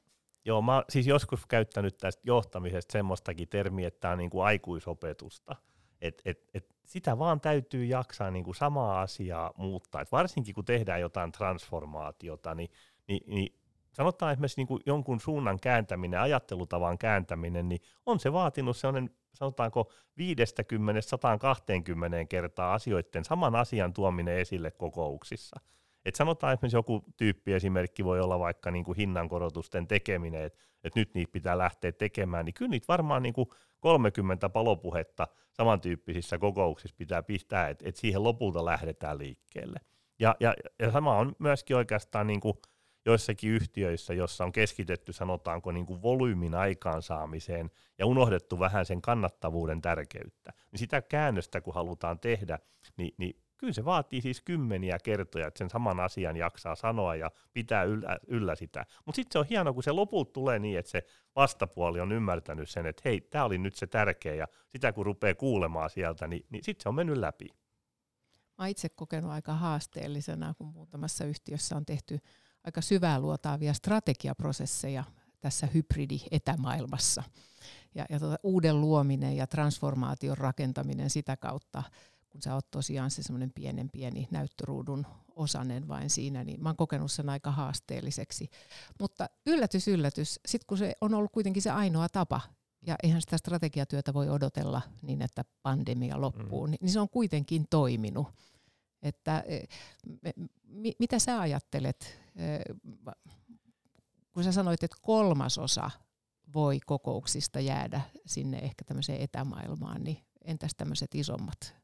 Joo, 0.46 0.62
mä 0.62 0.76
oon 0.76 0.84
siis 0.90 1.08
joskus 1.08 1.46
käyttänyt 1.46 1.98
tästä 1.98 2.22
johtamisesta 2.26 2.92
semmoistakin 2.92 3.50
termiä, 3.50 3.88
että 3.88 4.00
tämä 4.00 4.12
on 4.12 4.18
niin 4.18 4.30
kuin 4.30 4.46
aikuisopetusta. 4.46 5.56
Et, 6.02 6.22
et, 6.26 6.50
et 6.54 6.76
sitä 6.86 7.20
vaan 7.20 7.42
täytyy 7.42 7.86
jaksaa 7.86 8.32
niin 8.32 8.46
kuin 8.46 8.56
samaa 8.56 9.02
asiaa 9.02 9.54
muuttaa. 9.58 10.02
Et 10.02 10.12
varsinkin 10.12 10.56
kun 10.56 10.66
tehdään 10.66 11.02
jotain 11.02 11.32
transformaatiota, 11.32 12.56
niin, 12.56 12.70
niin, 13.08 13.24
niin 13.28 13.60
sanotaan 13.92 14.32
esimerkiksi 14.32 14.60
niin 14.60 14.68
kuin 14.68 14.82
jonkun 14.86 15.20
suunnan 15.20 15.60
kääntäminen, 15.60 16.20
ajattelutavan 16.20 16.98
kääntäminen, 16.98 17.70
niin 17.70 17.82
on 18.06 18.20
se 18.20 18.34
vaatinut 18.34 18.78
sellainen, 18.78 19.10
sanotaanko 19.34 19.92
50-120 20.20 20.24
kertaa 22.30 22.74
asioiden, 22.74 23.26
saman 23.26 23.56
asian 23.56 23.94
tuominen 23.94 24.38
esille 24.38 24.72
kokouksissa. 24.72 25.60
Et 26.06 26.16
sanotaan 26.16 26.54
esimerkiksi 26.54 26.78
joku 26.78 27.04
tyyppiesimerkki 27.18 28.06
voi 28.06 28.20
olla 28.20 28.40
vaikka 28.40 28.72
niin 28.72 28.86
kuin 28.86 28.98
hinnankorotusten 28.98 29.88
tekeminen, 29.88 30.44
että 30.44 30.60
et 30.84 30.96
nyt 30.96 31.14
niitä 31.14 31.32
pitää 31.32 31.58
lähteä 31.58 31.92
tekemään, 31.92 32.46
niin 32.46 32.54
kyllä 32.54 32.70
niitä 32.70 32.88
varmaan 32.88 33.24
niin 33.24 33.34
kuin 33.34 33.50
30 33.80 34.50
palopuhetta 34.50 35.28
samantyyppisissä 35.52 36.38
kokouksissa 36.38 36.96
pitää 36.98 37.24
pistää, 37.24 37.70
että 37.70 37.90
et 37.90 37.96
siihen 37.96 38.24
lopulta 38.24 38.66
lähdetään 38.66 39.18
liikkeelle. 39.18 39.80
Ja, 40.20 40.36
ja, 40.40 40.54
ja 40.80 40.92
sama 40.92 41.18
on 41.18 41.36
myöskin 41.40 41.76
oikeastaan 41.76 42.28
niin 42.28 42.40
kuin 42.40 42.58
joissakin 43.06 43.52
yhtiöissä, 43.52 44.14
jossa 44.14 44.44
on 44.44 44.52
keskitetty 44.52 45.14
sanotaanko 45.14 45.72
niin 45.72 45.86
kuin 45.86 46.02
volyymin 46.02 46.56
aikaansaamiseen 46.56 47.72
ja 47.98 48.06
unohdettu 48.06 48.60
vähän 48.60 48.86
sen 48.86 49.02
kannattavuuden 49.02 49.82
tärkeyttä, 49.82 50.54
niin 50.72 50.80
sitä 50.80 51.02
käännöstä 51.02 51.62
kun 51.62 51.74
halutaan 51.74 52.20
tehdä, 52.20 52.60
niin, 52.98 53.14
niin 53.18 53.36
kyllä 53.64 53.74
se 53.74 53.86
vaatii 53.86 54.22
siis 54.22 54.42
kymmeniä 54.42 54.98
kertoja, 55.04 55.48
että 55.48 55.58
sen 55.58 55.70
saman 55.70 56.00
asian 56.00 56.38
jaksaa 56.38 56.76
sanoa 56.76 57.16
ja 57.16 57.32
pitää 57.54 57.84
yllä, 57.84 58.18
yllä 58.28 58.56
sitä. 58.56 58.86
Mutta 59.06 59.16
sitten 59.16 59.32
se 59.34 59.40
on 59.40 59.46
hienoa, 59.50 59.74
kun 59.74 59.84
se 59.84 59.92
lopulta 59.92 60.32
tulee 60.32 60.60
niin, 60.60 60.80
että 60.80 60.92
se 60.92 61.06
vastapuoli 61.36 62.00
on 62.00 62.12
ymmärtänyt 62.12 62.70
sen, 62.70 62.86
että 62.86 63.02
hei, 63.06 63.22
tämä 63.22 63.46
oli 63.46 63.58
nyt 63.58 63.76
se 63.76 63.88
tärkeä, 63.88 64.36
ja 64.36 64.48
sitä 64.68 64.94
kun 64.94 65.06
rupeaa 65.06 65.36
kuulemaan 65.36 65.90
sieltä, 65.90 66.28
niin, 66.28 66.46
niin 66.50 66.64
sitten 66.64 66.84
se 66.84 66.90
on 66.90 66.96
mennyt 66.96 67.18
läpi. 67.18 67.50
Mä 68.58 68.68
itse 68.68 68.90
kokenut 68.90 69.32
aika 69.32 69.54
haasteellisena, 69.54 70.54
kun 70.54 70.68
muutamassa 70.68 71.26
yhtiössä 71.26 71.76
on 71.76 71.86
tehty 71.86 72.20
aika 72.64 72.82
syvää 72.82 73.20
luotaavia 73.20 73.74
strategiaprosesseja 73.74 75.04
tässä 75.42 75.68
hybridi-etämaailmassa. 75.74 77.24
Ja, 77.96 78.06
ja 78.10 78.20
tuota, 78.20 78.36
uuden 78.44 78.82
luominen 78.82 79.38
ja 79.38 79.48
transformaation 79.48 80.38
rakentaminen 80.38 81.10
sitä 81.10 81.38
kautta, 81.38 81.84
kun 82.34 82.42
sä 82.42 82.54
oot 82.54 82.72
tosiaan 82.72 83.12
se 83.12 83.24
semmoinen 83.24 83.52
pienen 83.54 83.90
pieni 83.90 84.28
näyttöruudun 84.32 85.06
osanen 85.36 85.88
vain 85.88 86.10
siinä, 86.10 86.44
niin 86.44 86.64
mä 86.64 86.70
oon 86.70 86.76
kokenut 86.76 87.12
sen 87.12 87.30
aika 87.30 87.52
haasteelliseksi. 87.52 88.50
Mutta 89.00 89.30
yllätys, 89.46 89.88
yllätys, 89.88 90.40
sitten 90.48 90.68
kun 90.68 90.78
se 90.78 90.94
on 91.02 91.14
ollut 91.14 91.32
kuitenkin 91.32 91.62
se 91.62 91.70
ainoa 91.70 92.10
tapa, 92.10 92.42
ja 92.86 92.96
eihän 93.04 93.22
sitä 93.22 93.38
strategiatyötä 93.38 94.14
voi 94.14 94.30
odotella 94.30 94.82
niin, 95.02 95.22
että 95.22 95.46
pandemia 95.64 96.22
loppuu, 96.22 96.68
mm. 96.68 96.72
niin, 96.72 96.78
niin 96.82 96.92
se 96.92 97.00
on 97.00 97.10
kuitenkin 97.10 97.66
toiminut. 97.70 98.28
Että, 99.02 99.44
e, 99.48 99.60
me, 100.68 100.92
mitä 101.00 101.20
sä 101.20 101.40
ajattelet, 101.40 102.20
e, 102.36 102.74
kun 104.32 104.44
sä 104.44 104.52
sanoit, 104.52 104.84
että 104.84 104.98
kolmasosa 105.02 105.92
voi 106.54 106.80
kokouksista 106.86 107.60
jäädä 107.60 108.02
sinne 108.26 108.58
ehkä 108.58 108.86
tämmöiseen 108.86 109.22
etämaailmaan, 109.22 110.04
niin 110.04 110.18
entäs 110.46 110.72
tämmöiset 110.78 111.16
isommat? 111.16 111.83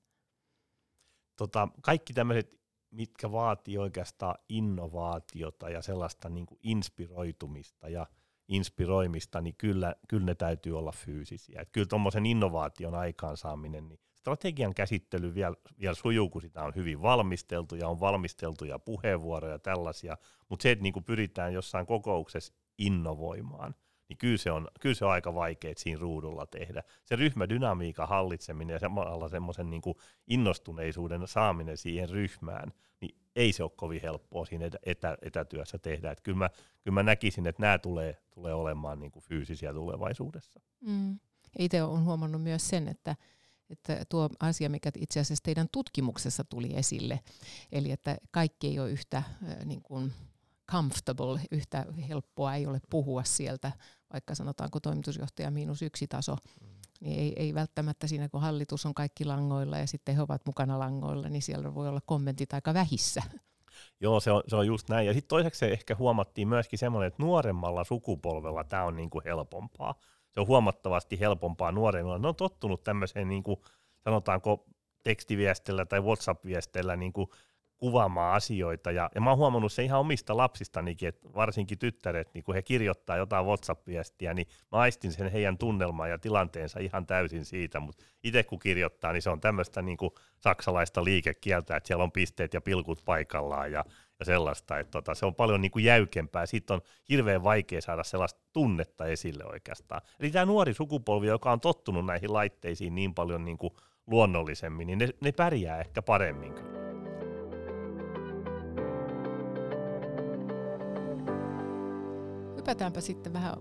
Tota, 1.40 1.68
kaikki 1.82 2.14
tämmöiset, 2.14 2.60
mitkä 2.92 3.32
vaatii 3.32 3.78
oikeastaan 3.78 4.36
innovaatiota 4.50 5.70
ja 5.70 5.82
sellaista 5.82 6.30
niin 6.30 6.46
kuin 6.46 6.60
inspiroitumista 6.64 7.90
ja, 7.90 8.08
inspiroimista, 8.48 9.42
niin 9.42 9.56
kyllä, 9.58 9.96
kyllä 10.08 10.26
ne 10.26 10.36
täytyy 10.36 10.78
olla 10.78 10.92
fyysisiä. 10.92 11.62
Et 11.62 11.70
kyllä 11.72 11.88
tuommoisen 11.88 12.26
innovaation 12.26 12.96
aikaansaaminen, 12.96 13.90
niin 13.90 14.00
strategian 14.16 14.74
käsittely 14.74 15.34
vielä, 15.34 15.56
vielä 15.80 15.96
sujuu, 15.96 16.30
kun 16.30 16.42
sitä 16.42 16.64
on 16.64 16.76
hyvin 16.76 17.02
valmisteltu 17.02 17.76
ja 17.76 17.88
on 17.88 18.00
valmisteltuja 18.00 18.80
puheenvuoroja 18.80 19.60
tällaisia, 19.60 20.18
mutta 20.50 20.64
se, 20.64 20.72
että 20.72 20.84
niin 20.84 21.04
pyritään 21.06 21.54
jossain 21.54 21.86
kokouksessa 21.86 22.54
innovoimaan, 22.78 23.76
niin 24.10 24.18
kyllä 24.18 24.38
se 24.38 24.52
on, 24.52 24.68
kyllä 24.80 24.96
se 24.96 25.06
on 25.06 25.12
aika 25.12 25.34
vaikea 25.34 25.74
siinä 25.78 26.00
ruudulla 26.00 26.46
tehdä. 26.46 26.84
Se 27.06 27.16
ryhmädynamiikan 27.16 28.08
hallitseminen 28.08 28.74
ja 28.74 28.80
samalla 28.80 29.30
semmoisen 29.30 29.70
niin 29.70 29.82
innostuneisuuden 30.28 31.28
saaminen 31.28 31.78
siihen 31.78 32.10
ryhmään, 32.10 32.74
niin 33.02 33.18
ei 33.36 33.52
se 33.52 33.64
ole 33.64 33.72
kovin 33.76 34.02
helppoa 34.02 34.46
siinä 34.46 34.66
etä, 34.66 34.80
etä, 34.86 35.18
etätyössä 35.22 35.78
tehdä. 35.78 36.12
Et 36.12 36.22
kyllä, 36.22 36.38
mä, 36.38 36.50
kyllä 36.84 36.96
mä 36.96 37.04
näkisin, 37.04 37.48
että 37.48 37.62
nämä 37.62 37.78
tulee, 37.78 38.18
tulee 38.32 38.54
olemaan 38.54 39.00
niin 39.00 39.12
kuin 39.12 39.24
fyysisiä 39.24 39.74
tulevaisuudessa. 39.74 40.60
Mm. 40.82 41.20
Itse 41.60 41.84
olen 41.84 42.06
huomannut 42.06 42.44
myös 42.44 42.68
sen, 42.68 42.88
että 42.88 43.16
että 43.70 44.06
tuo 44.10 44.30
asia, 44.40 44.70
mikä 44.70 44.92
itse 44.98 45.20
asiassa 45.20 45.44
teidän 45.44 45.68
tutkimuksessa 45.72 46.44
tuli 46.44 46.76
esille, 46.76 47.20
eli 47.72 47.92
että 47.92 48.18
kaikki 48.32 48.68
ei 48.68 48.80
ole 48.80 48.92
yhtä 48.92 49.24
niin 49.66 49.82
kuin 49.82 50.14
comfortable, 50.72 51.42
yhtä 51.52 51.86
helppoa 52.10 52.56
ei 52.56 52.68
ole 52.68 52.82
puhua 52.90 53.24
sieltä, 53.24 53.72
vaikka 54.14 54.36
sanotaanko 54.36 54.80
toimitusjohtaja 54.80 55.52
miinus 55.52 55.82
yksi 55.82 56.08
taso, 56.08 56.36
niin 57.00 57.20
ei, 57.20 57.34
ei 57.36 57.54
välttämättä 57.54 58.08
siinä, 58.08 58.30
kun 58.30 58.42
hallitus 58.42 58.86
on 58.86 58.94
kaikki 58.94 59.26
langoilla 59.26 59.78
ja 59.78 59.88
sitten 59.88 60.16
he 60.16 60.22
ovat 60.22 60.42
mukana 60.46 60.80
langoilla, 60.80 61.30
niin 61.30 61.42
siellä 61.42 61.76
voi 61.76 61.88
olla 61.88 62.02
kommentit 62.06 62.54
aika 62.54 62.74
vähissä. 62.74 63.22
Joo, 64.00 64.20
se 64.20 64.32
on, 64.32 64.44
se 64.48 64.56
on 64.56 64.68
just 64.68 64.90
näin. 64.90 65.08
Ja 65.08 65.14
sitten 65.14 65.30
toiseksi 65.30 65.60
se 65.60 65.68
ehkä 65.68 65.96
huomattiin 65.96 66.48
myöskin 66.48 66.80
semmoinen, 66.80 67.08
että 67.08 67.24
nuoremmalla 67.24 67.84
sukupolvella 67.84 68.64
tämä 68.64 68.84
on 68.84 68.96
niinku 68.96 69.22
helpompaa. 69.26 69.96
Se 70.32 70.40
on 70.40 70.48
huomattavasti 70.48 71.20
helpompaa 71.20 71.72
nuoremmilla. 71.72 72.20
Ne 72.20 72.28
on 72.28 72.36
tottunut 72.36 72.84
tämmöiseen, 72.84 73.30
niinku, 73.30 73.64
sanotaanko 74.04 74.66
tekstiviestillä 75.04 75.86
tai 75.86 76.02
WhatsApp-viestillä 76.02 76.96
niinku 76.96 77.30
kuvaamaan 77.80 78.36
asioita. 78.36 78.92
Ja, 78.92 79.10
ja 79.16 79.22
mä 79.22 79.30
oon 79.30 79.38
huomannut 79.38 79.74
se 79.74 79.84
ihan 79.84 80.00
omista 80.00 80.38
lapsistanikin, 80.38 81.10
että 81.10 81.30
varsinkin 81.36 81.80
tyttäret, 81.80 82.34
niin 82.34 82.44
kun 82.44 82.56
he 82.56 82.62
kirjoittaa 82.62 83.18
jotain 83.18 83.46
WhatsApp-viestiä, 83.46 84.34
niin 84.34 84.48
mä 84.72 84.78
aistin 84.78 85.12
sen 85.12 85.32
heidän 85.32 85.58
tunnelmaa 85.58 86.08
ja 86.08 86.18
tilanteensa 86.18 86.80
ihan 86.80 87.06
täysin 87.06 87.46
siitä, 87.46 87.80
mutta 87.80 88.06
itse 88.24 88.44
kun 88.44 88.60
kirjoittaa, 88.60 89.14
niin 89.14 89.22
se 89.22 89.30
on 89.30 89.42
tämmöistä 89.42 89.82
niin 89.82 89.98
saksalaista 90.40 91.04
liikekieltä, 91.04 91.76
että 91.76 91.88
siellä 91.88 92.04
on 92.04 92.12
pisteet 92.12 92.54
ja 92.54 92.62
pilkut 92.62 93.02
paikallaan 93.06 93.72
ja, 93.72 93.86
ja 94.20 94.26
sellaista, 94.26 94.80
että 94.80 94.92
tota, 94.92 95.16
se 95.16 95.26
on 95.26 95.36
paljon 95.36 95.62
niin 95.62 95.72
jäykempää. 95.84 96.46
Siitä 96.46 96.74
on 96.74 96.82
hirveän 97.10 97.44
vaikea 97.44 97.82
saada 97.82 98.04
sellaista 98.04 98.42
tunnetta 98.54 99.06
esille 99.06 99.46
oikeastaan. 99.46 100.02
Eli 100.20 100.32
tämä 100.32 100.46
nuori 100.46 100.74
sukupolvi, 100.74 101.28
joka 101.28 101.52
on 101.52 101.60
tottunut 101.60 102.06
näihin 102.06 102.34
laitteisiin 102.34 102.96
niin 102.96 103.14
paljon 103.14 103.46
niin 103.46 103.58
luonnollisemmin, 104.08 104.88
niin 104.88 105.00
ne, 105.00 105.10
ne 105.22 105.32
pärjää 105.32 105.80
ehkä 105.80 106.02
paremmin 106.02 106.54
kyllä. 106.54 106.89
Hypätäänpä 112.70 113.02
sitten 113.02 113.34
vähän 113.34 113.56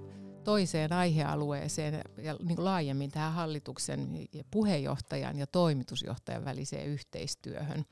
toiseen 0.44 0.92
aihealueeseen 0.92 2.00
ja 2.22 2.36
niin 2.44 2.64
laajemmin 2.64 3.10
tähän 3.10 3.32
hallituksen 3.32 4.08
puheenjohtajan 4.50 5.38
ja 5.38 5.46
toimitusjohtajan 5.46 6.44
väliseen 6.44 6.86
yhteistyöhön. 6.86 7.84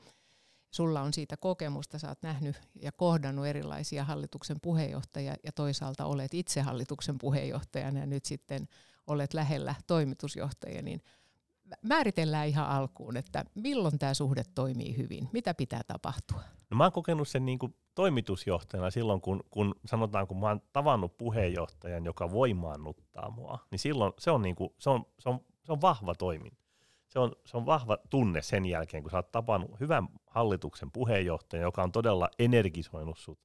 Sulla 0.71 1.01
on 1.01 1.13
siitä 1.13 1.37
kokemusta, 1.37 1.99
sä 1.99 2.07
oot 2.07 2.21
nähnyt 2.21 2.55
ja 2.81 2.91
kohdannut 2.91 3.45
erilaisia 3.45 4.03
hallituksen 4.03 4.57
puheenjohtajia 4.61 5.35
ja 5.43 5.51
toisaalta 5.51 6.05
olet 6.05 6.33
itse 6.33 6.61
hallituksen 6.61 7.17
puheenjohtajana 7.17 7.99
ja 7.99 8.05
nyt 8.05 8.25
sitten 8.25 8.67
olet 9.07 9.33
lähellä 9.33 9.75
toimitusjohtajia, 9.87 10.81
niin 10.81 11.01
määritellään 11.81 12.47
ihan 12.47 12.67
alkuun, 12.67 13.17
että 13.17 13.45
milloin 13.55 13.99
tämä 13.99 14.13
suhde 14.13 14.43
toimii 14.55 14.97
hyvin, 14.97 15.29
mitä 15.33 15.53
pitää 15.53 15.81
tapahtua? 15.87 16.43
No 16.69 16.77
mä 16.77 16.83
oon 16.83 16.91
kokenut 16.91 17.27
sen 17.27 17.45
niin 17.45 17.59
kuin 17.59 17.75
toimitusjohtajana 17.97 18.89
silloin, 18.89 19.21
kun, 19.21 19.43
kun 19.49 19.75
sanotaan, 19.85 20.27
kun 20.27 20.39
mä 20.39 20.47
oon 20.47 20.61
tavannut 20.73 21.17
puheenjohtajan, 21.17 22.05
joka 22.05 22.31
voimaannuttaa 22.31 23.29
mua, 23.29 23.59
niin 23.71 23.79
silloin 23.79 24.13
se 24.19 24.31
on, 24.31 24.41
niin 24.41 24.55
kuin, 24.55 24.69
se 24.79 24.89
on, 24.89 25.05
se 25.19 25.29
on, 25.29 25.39
se 25.63 25.71
on 25.71 25.81
vahva 25.81 26.15
toiminta. 26.15 26.63
Se 27.07 27.19
on, 27.19 27.31
se 27.45 27.57
on 27.57 27.65
vahva 27.65 27.97
tunne 28.09 28.41
sen 28.41 28.65
jälkeen, 28.65 29.03
kun 29.03 29.11
sä 29.11 29.17
oot 29.17 29.31
tavannut 29.31 29.79
hyvän 29.79 30.07
hallituksen 30.27 30.91
puheenjohtajan, 30.91 31.63
joka 31.63 31.83
on 31.83 31.91
todella 31.91 32.29
energisoinut 32.39 33.17
sut, 33.17 33.39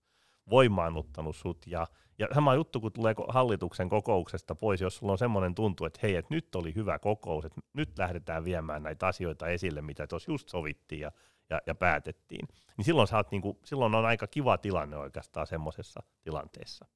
voimaannuttanut 0.51 1.37
sut 1.37 1.67
ja, 1.67 1.87
ja 2.19 2.29
sama 2.35 2.55
juttu, 2.55 2.81
kun 2.81 2.93
tulee 2.93 3.15
hallituksen 3.29 3.88
kokouksesta 3.88 4.55
pois, 4.55 4.81
jos 4.81 4.97
sulla 4.97 5.12
on 5.12 5.19
semmoinen 5.19 5.55
tuntu, 5.55 5.85
että 5.85 6.01
hei, 6.03 6.17
että 6.17 6.35
nyt 6.35 6.55
oli 6.55 6.75
hyvä 6.75 6.99
kokous, 6.99 7.45
että 7.45 7.61
nyt 7.73 7.99
lähdetään 7.99 8.45
viemään 8.45 8.83
näitä 8.83 9.07
asioita 9.07 9.47
esille, 9.49 9.83
mitä 9.83 10.07
tuossa 10.07 10.33
just 10.33 10.49
sovittiin 10.49 11.01
ja 11.01 11.12
ja, 11.53 11.61
ja 11.67 11.75
päätettiin. 11.75 12.49
Niin 12.77 12.85
silloin, 12.85 13.09
saat, 13.09 13.31
niin 13.31 13.43
kuin, 13.43 13.59
silloin 13.65 13.95
on 13.95 14.05
aika 14.05 14.27
kiva 14.27 14.59
tilanne 14.59 14.97
oikeastaan 14.97 15.47
semmoisessa 15.47 16.03
tilanteessa. 16.23 16.87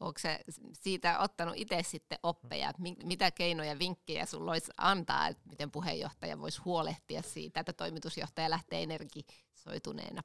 Onko 0.00 0.18
se 0.18 0.40
siitä 0.72 1.18
ottanut 1.18 1.54
itse 1.56 1.82
sitten 1.82 2.18
oppeja, 2.22 2.70
että 2.70 2.82
mitä 3.04 3.30
keinoja, 3.30 3.78
vinkkejä 3.78 4.26
sinulla 4.26 4.52
olisi 4.52 4.72
antaa, 4.78 5.28
että 5.28 5.42
miten 5.48 5.70
puheenjohtaja 5.70 6.38
voisi 6.38 6.62
huolehtia 6.64 7.22
siitä, 7.22 7.60
että 7.60 7.72
toimitusjohtaja 7.72 8.50
lähtee 8.50 8.82
energisoituneena 8.82 10.22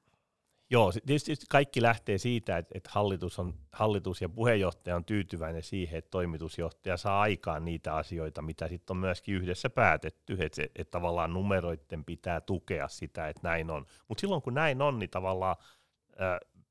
Joo, 0.73 0.91
tietysti 1.05 1.45
kaikki 1.49 1.81
lähtee 1.81 2.17
siitä, 2.17 2.57
että, 2.57 2.89
hallitus, 2.89 3.39
on, 3.39 3.53
hallitus 3.71 4.21
ja 4.21 4.29
puheenjohtaja 4.29 4.95
on 4.95 5.05
tyytyväinen 5.05 5.63
siihen, 5.63 5.97
että 5.97 6.11
toimitusjohtaja 6.11 6.97
saa 6.97 7.21
aikaan 7.21 7.65
niitä 7.65 7.95
asioita, 7.95 8.41
mitä 8.41 8.67
sitten 8.67 8.93
on 8.93 8.99
myöskin 8.99 9.35
yhdessä 9.35 9.69
päätetty, 9.69 10.37
että, 10.39 10.55
se, 10.55 10.71
että 10.75 10.91
tavallaan 10.91 11.33
numeroiden 11.33 12.05
pitää 12.05 12.41
tukea 12.41 12.87
sitä, 12.87 13.27
että 13.27 13.47
näin 13.47 13.71
on. 13.71 13.85
Mutta 14.07 14.21
silloin 14.21 14.41
kun 14.41 14.53
näin 14.53 14.81
on, 14.81 14.99
niin 14.99 15.09
tavallaan 15.09 15.55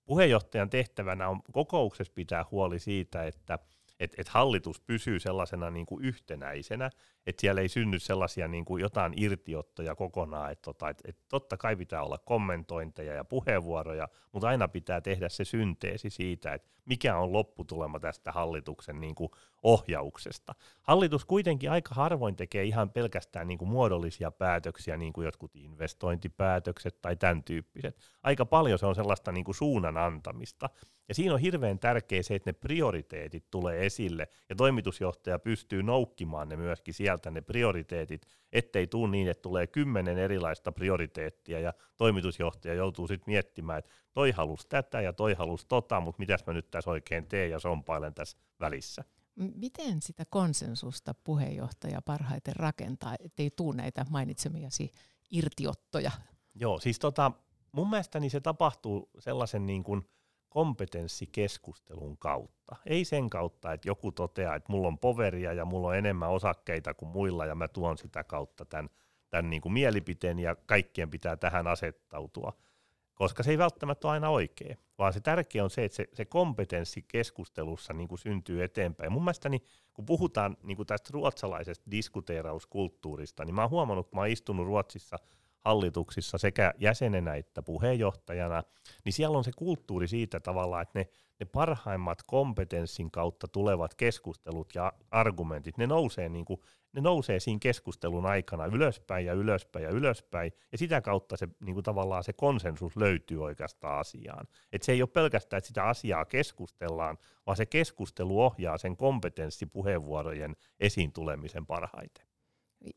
puheenjohtajan 0.05 0.71
tehtävänä 0.71 1.29
on 1.29 1.43
kokouksessa 1.53 2.13
pitää 2.15 2.45
huoli 2.51 2.79
siitä, 2.79 3.25
että 3.25 3.59
että 4.01 4.17
et 4.21 4.29
hallitus 4.29 4.81
pysyy 4.81 5.21
sellaisena 5.21 5.71
niin 5.71 5.87
kuin 5.87 6.05
yhtenäisenä, 6.05 6.91
että 7.27 7.41
siellä 7.41 7.61
ei 7.61 7.69
synny 7.69 7.99
sellaisia 7.99 8.49
niin 8.49 8.65
kuin 8.65 8.81
jotain 8.81 9.13
irtiottoja 9.17 9.95
kokonaan, 9.95 10.53
että 10.53 10.63
tota, 10.63 10.89
et, 10.89 11.01
et 11.05 11.17
totta 11.29 11.57
kai 11.57 11.77
pitää 11.77 12.03
olla 12.03 12.19
kommentointeja 12.19 13.15
ja 13.15 13.25
puheenvuoroja, 13.25 14.09
mutta 14.33 14.49
aina 14.49 14.69
pitää 14.69 15.01
tehdä 15.01 15.29
se 15.29 15.45
synteesi 15.45 16.11
siitä, 16.11 16.55
että 16.55 16.73
mikä 16.85 17.17
on 17.17 17.33
lopputulema 17.33 18.01
tästä 18.01 18.33
hallituksen 18.33 19.01
niin 19.01 19.15
kuin 19.15 19.31
ohjauksesta. 19.63 20.55
Hallitus 20.83 21.25
kuitenkin 21.25 21.71
aika 21.71 21.95
harvoin 21.95 22.37
tekee 22.37 22.65
ihan 22.65 22.91
pelkästään 22.91 23.49
niin 23.49 23.59
kuin 23.59 23.69
muodollisia 23.69 24.31
päätöksiä, 24.31 24.97
niin 24.97 25.13
kuin 25.13 25.25
jotkut 25.25 25.57
investointipäätökset 25.57 27.01
tai 27.03 27.17
tämän 27.17 27.45
tyyppiset. 27.45 27.97
Aika 28.23 28.47
paljon 28.47 28.79
se 28.79 28.87
on 28.87 28.95
sellaista 28.95 29.33
niin 29.33 29.45
kuin 29.45 29.55
suunnan 29.55 29.97
antamista. 29.97 30.71
Ja 31.09 31.15
siinä 31.15 31.35
on 31.35 31.41
hirveän 31.41 31.79
tärkeää 31.79 32.23
se, 32.23 32.35
että 32.35 32.49
ne 32.49 32.53
prioriteetit 32.53 33.51
tulee 33.51 33.87
esille, 33.87 34.29
ja 34.49 34.57
toimitusjohtaja 34.57 35.39
pystyy 35.39 35.83
noukkimaan 35.83 36.49
ne 36.49 36.57
myöskin 36.57 36.95
sieltä 37.19 37.31
ne 37.31 37.41
prioriteetit, 37.41 38.27
ettei 38.53 38.87
tule 38.87 39.11
niin, 39.11 39.29
että 39.29 39.43
tulee 39.43 39.67
kymmenen 39.67 40.19
erilaista 40.19 40.73
prioriteettia, 40.73 41.61
ja 41.61 41.73
toimitusjohtaja 41.97 42.75
joutuu 42.75 43.09
sitten 43.09 43.33
miettimään, 43.33 43.79
että 43.79 43.91
toi 44.13 44.31
halus 44.31 44.67
tätä 44.67 45.01
ja 45.01 45.13
toi 45.13 45.35
halus 45.35 45.67
tota, 45.67 46.01
mutta 46.01 46.19
mitäs 46.19 46.47
mä 46.47 46.53
nyt 46.53 46.71
tässä 46.71 46.91
oikein 46.91 47.27
teen 47.27 47.51
ja 47.51 47.59
sompailen 47.59 48.15
tässä 48.15 48.39
välissä. 48.61 49.05
Miten 49.55 50.03
sitä 50.03 50.25
konsensusta 50.31 51.15
puheenjohtaja 51.25 52.03
parhaiten 52.03 52.57
rakentaa, 52.57 53.17
ettei 53.25 53.51
tule 53.51 53.77
näitä 53.77 54.07
mainitsemiasi 54.11 54.93
irtiottoja? 55.31 56.11
Joo, 56.55 56.79
siis 56.79 56.99
tota, 56.99 57.33
mun 57.73 57.91
mielestäni 57.91 58.31
se 58.31 58.41
tapahtuu 58.41 59.11
sellaisen 59.19 59.67
niin 59.67 59.85
kuin 59.85 60.09
kompetenssikeskustelun 60.53 62.19
kautta. 62.19 62.77
Ei 62.87 63.05
sen 63.05 63.31
kautta, 63.31 63.73
että 63.73 63.89
joku 63.89 64.13
toteaa, 64.13 64.55
että 64.55 64.73
mulla 64.73 64.89
on 64.89 64.99
poveria 64.99 65.53
ja 65.53 65.65
mulla 65.65 65.89
on 65.89 65.97
enemmän 65.97 66.31
osakkeita 66.31 66.95
kuin 66.95 67.09
muilla 67.09 67.47
ja 67.47 67.55
mä 67.55 67.69
tuon 67.69 67.99
sitä 67.99 68.25
kautta 68.25 68.65
tämän, 68.65 68.91
tämän 69.31 69.51
niin 69.51 69.63
kuin 69.63 69.73
mielipiteen 69.73 70.39
ja 70.39 70.57
kaikkien 70.67 71.11
pitää 71.11 71.37
tähän 71.37 71.67
asettautua, 71.67 72.53
koska 73.15 73.43
se 73.43 73.51
ei 73.51 73.59
välttämättä 73.59 74.09
ole 74.09 74.13
aina 74.13 74.29
oikein, 74.29 74.79
vaan 74.99 75.13
se 75.13 75.21
tärkeä 75.21 75.65
on 75.65 75.71
se, 75.71 75.85
että 75.85 75.97
se, 75.97 76.09
se 76.15 76.25
kompetenssi 76.25 77.05
keskustelussa 77.09 77.93
niin 77.93 78.09
kuin 78.09 78.19
syntyy 78.19 78.63
eteenpäin. 78.63 79.13
Mun 79.13 79.25
mielestä 79.25 79.49
niin, 79.49 79.65
kun 79.95 80.07
puhutaan 80.07 80.57
niin 80.63 80.77
kuin 80.77 80.87
tästä 80.87 81.11
ruotsalaisesta 81.13 81.91
diskuteerauskulttuurista, 81.91 83.45
niin 83.45 83.55
mä 83.55 83.61
oon 83.61 83.71
huomannut, 83.71 84.09
kun 84.09 84.17
mä 84.17 84.21
oon 84.21 84.31
istunut 84.31 84.67
Ruotsissa 84.67 85.19
hallituksissa 85.65 86.39
sekä 86.39 86.75
jäsenenä 86.79 87.35
että 87.35 87.63
puheenjohtajana, 87.63 88.63
niin 89.05 89.13
siellä 89.13 89.39
on 89.39 89.45
se 89.45 89.51
kulttuuri 89.57 90.09
siitä 90.09 90.41
tavallaan, 90.41 90.83
että 90.83 90.99
ne, 90.99 91.09
ne 91.41 91.47
parhaimmat 91.47 92.23
kompetenssin 92.27 93.11
kautta 93.11 93.49
tulevat 93.49 93.95
keskustelut 93.95 94.75
ja 94.75 94.93
argumentit, 95.11 95.79
ne 95.79 95.87
nousee, 95.87 96.29
niin 96.29 96.45
kuin, 96.45 96.61
ne 96.93 97.01
nousee 97.01 97.41
siinä 97.41 97.59
keskustelun 97.63 98.27
aikana 98.27 98.67
ylöspäin 98.67 99.27
ja 99.27 99.33
ylöspäin 99.33 99.83
ja 99.83 99.91
ylöspäin, 99.91 100.53
ja 100.73 100.79
sitä 100.79 101.01
kautta 101.01 101.37
se 101.37 101.49
niin 101.61 101.75
kuin 101.75 101.85
tavallaan 101.85 102.25
se 102.25 102.33
konsensus 102.33 102.97
löytyy 102.97 103.45
oikeastaan 103.45 104.01
asiaan. 104.01 104.47
Et 104.73 104.83
se 104.83 104.93
ei 104.93 105.03
ole 105.03 105.09
pelkästään, 105.09 105.59
että 105.59 105.69
sitä 105.69 105.85
asiaa 105.85 106.25
keskustellaan, 106.25 107.19
vaan 107.47 107.57
se 107.57 107.67
keskustelu 107.67 108.43
ohjaa 108.43 108.79
sen 108.79 108.97
kompetenssipuheenvuorojen 108.97 110.57
esiin 110.81 111.13
tulemisen 111.13 111.67
parhaiten 111.67 112.32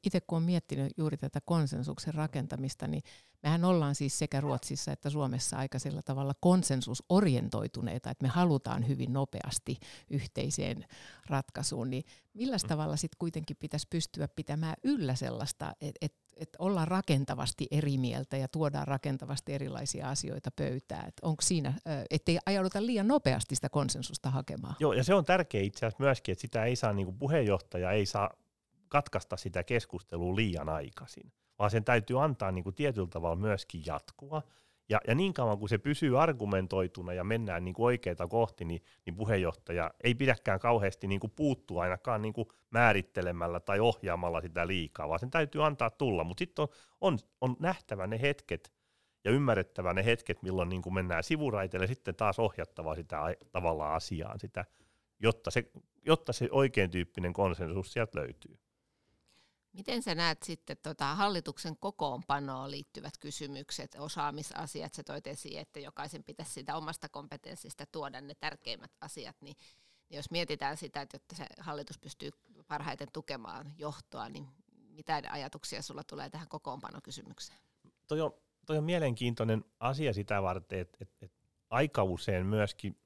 itse 0.03 0.21
kun 0.21 0.35
olen 0.35 0.45
miettinyt 0.45 0.93
juuri 0.97 1.17
tätä 1.17 1.41
konsensuksen 1.41 2.13
rakentamista, 2.13 2.87
niin 2.87 3.03
mehän 3.43 3.65
ollaan 3.65 3.95
siis 3.95 4.19
sekä 4.19 4.41
Ruotsissa 4.41 4.91
että 4.91 5.09
Suomessa 5.09 5.57
aika 5.57 5.79
sillä 5.79 6.01
tavalla 6.01 6.33
konsensusorientoituneita, 6.39 8.09
että 8.09 8.23
me 8.23 8.29
halutaan 8.29 8.87
hyvin 8.87 9.13
nopeasti 9.13 9.77
yhteiseen 10.09 10.85
ratkaisuun, 11.25 11.89
niin 11.89 12.03
millä 12.33 12.57
mm. 12.63 12.67
tavalla 12.67 12.95
sitten 12.95 13.17
kuitenkin 13.19 13.57
pitäisi 13.59 13.87
pystyä 13.89 14.27
pitämään 14.27 14.75
yllä 14.83 15.15
sellaista, 15.15 15.75
että 15.81 15.99
et, 16.01 16.13
et 16.37 16.49
ollaan 16.59 16.87
rakentavasti 16.87 17.67
eri 17.71 17.97
mieltä 17.97 18.37
ja 18.37 18.47
tuodaan 18.47 18.87
rakentavasti 18.87 19.53
erilaisia 19.53 20.09
asioita 20.09 20.51
pöytään. 20.51 21.07
Et 21.07 21.19
onko 21.21 21.41
siinä, 21.41 21.73
ettei 22.09 22.37
ajauduta 22.45 22.85
liian 22.85 23.07
nopeasti 23.07 23.55
sitä 23.55 23.69
konsensusta 23.69 24.29
hakemaan? 24.29 24.75
Joo, 24.79 24.93
ja 24.93 25.03
se 25.03 25.13
on 25.13 25.25
tärkeä 25.25 25.61
itse 25.61 25.85
asiassa 25.85 26.03
myöskin, 26.03 26.31
että 26.31 26.41
sitä 26.41 26.65
ei 26.65 26.75
saa, 26.75 26.93
niin 26.93 27.05
kuin 27.05 27.17
puheenjohtaja 27.17 27.91
ei 27.91 28.05
saa 28.05 28.31
katkaista 28.89 29.37
sitä 29.37 29.63
keskustelua 29.63 30.35
liian 30.35 30.69
aikaisin, 30.69 31.31
vaan 31.59 31.71
sen 31.71 31.83
täytyy 31.83 32.23
antaa 32.23 32.51
niin 32.51 32.63
kuin 32.63 32.75
tietyllä 32.75 33.07
tavalla 33.07 33.35
myöskin 33.35 33.81
jatkua. 33.85 34.41
Ja, 34.89 34.99
ja 35.07 35.15
niin 35.15 35.33
kauan 35.33 35.59
kuin 35.59 35.69
se 35.69 35.77
pysyy 35.77 36.21
argumentoituna 36.21 37.13
ja 37.13 37.23
mennään 37.23 37.65
niin 37.65 37.73
kuin 37.73 37.85
oikeita 37.85 38.27
kohti, 38.27 38.65
niin, 38.65 38.83
niin 39.05 39.15
puheenjohtaja 39.15 39.91
ei 40.03 40.15
pidäkään 40.15 40.59
kauheasti 40.59 41.07
niin 41.07 41.19
kuin 41.19 41.33
puuttua 41.35 41.81
ainakaan 41.81 42.21
niin 42.21 42.33
kuin 42.33 42.47
määrittelemällä 42.69 43.59
tai 43.59 43.79
ohjaamalla 43.79 44.41
sitä 44.41 44.67
liikaa, 44.67 45.09
vaan 45.09 45.19
sen 45.19 45.31
täytyy 45.31 45.65
antaa 45.65 45.89
tulla. 45.89 46.23
Mutta 46.23 46.41
sitten 46.41 46.63
on, 46.63 46.69
on, 47.01 47.17
on 47.41 47.55
nähtävä 47.59 48.07
ne 48.07 48.21
hetket 48.21 48.73
ja 49.23 49.31
ymmärrettävä 49.31 49.93
ne 49.93 50.05
hetket, 50.05 50.43
milloin 50.43 50.69
niin 50.69 50.81
kuin 50.81 50.93
mennään 50.93 51.23
sivuraiteille, 51.23 51.87
sitten 51.87 52.15
taas 52.15 52.39
ohjattava 52.39 52.95
sitä 52.95 53.35
tavallaan 53.51 53.95
asiaan, 53.95 54.39
sitä, 54.39 54.65
jotta, 55.19 55.51
se, 55.51 55.71
jotta 56.05 56.33
se 56.33 56.47
oikein 56.51 56.91
tyyppinen 56.91 57.33
konsensus 57.33 57.93
sieltä 57.93 58.19
löytyy. 58.19 58.57
Miten 59.75 60.03
sä 60.03 60.15
näet 60.15 60.43
sitten 60.43 60.77
tota 60.83 61.15
hallituksen 61.15 61.77
kokoonpanoon 61.77 62.71
liittyvät 62.71 63.17
kysymykset, 63.19 63.95
osaamisasiat, 63.99 64.93
se 64.93 65.03
toit 65.03 65.27
esiin, 65.27 65.59
että 65.59 65.79
jokaisen 65.79 66.23
pitäisi 66.23 66.51
sitä 66.51 66.75
omasta 66.75 67.09
kompetenssista 67.09 67.85
tuoda 67.91 68.21
ne 68.21 68.33
tärkeimmät 68.39 68.91
asiat, 69.01 69.35
niin, 69.41 69.57
niin 70.09 70.15
jos 70.17 70.31
mietitään 70.31 70.77
sitä, 70.77 71.01
että 71.01 71.15
jotta 71.15 71.35
se 71.35 71.45
hallitus 71.59 71.97
pystyy 71.97 72.29
parhaiten 72.67 73.07
tukemaan 73.13 73.73
johtoa, 73.77 74.29
niin 74.29 74.47
mitä 74.89 75.21
ajatuksia 75.29 75.81
sulla 75.81 76.03
tulee 76.03 76.29
tähän 76.29 76.47
kokoonpanokysymykseen? 76.47 77.59
Toi 78.07 78.21
on, 78.21 78.33
toi 78.65 78.77
on 78.77 78.83
mielenkiintoinen 78.83 79.65
asia 79.79 80.13
sitä 80.13 80.41
varten, 80.41 80.79
että, 80.79 80.97
että, 81.01 81.25
että 81.25 81.37
aika 81.69 82.03
usein 82.03 82.45
myöskin 82.45 82.97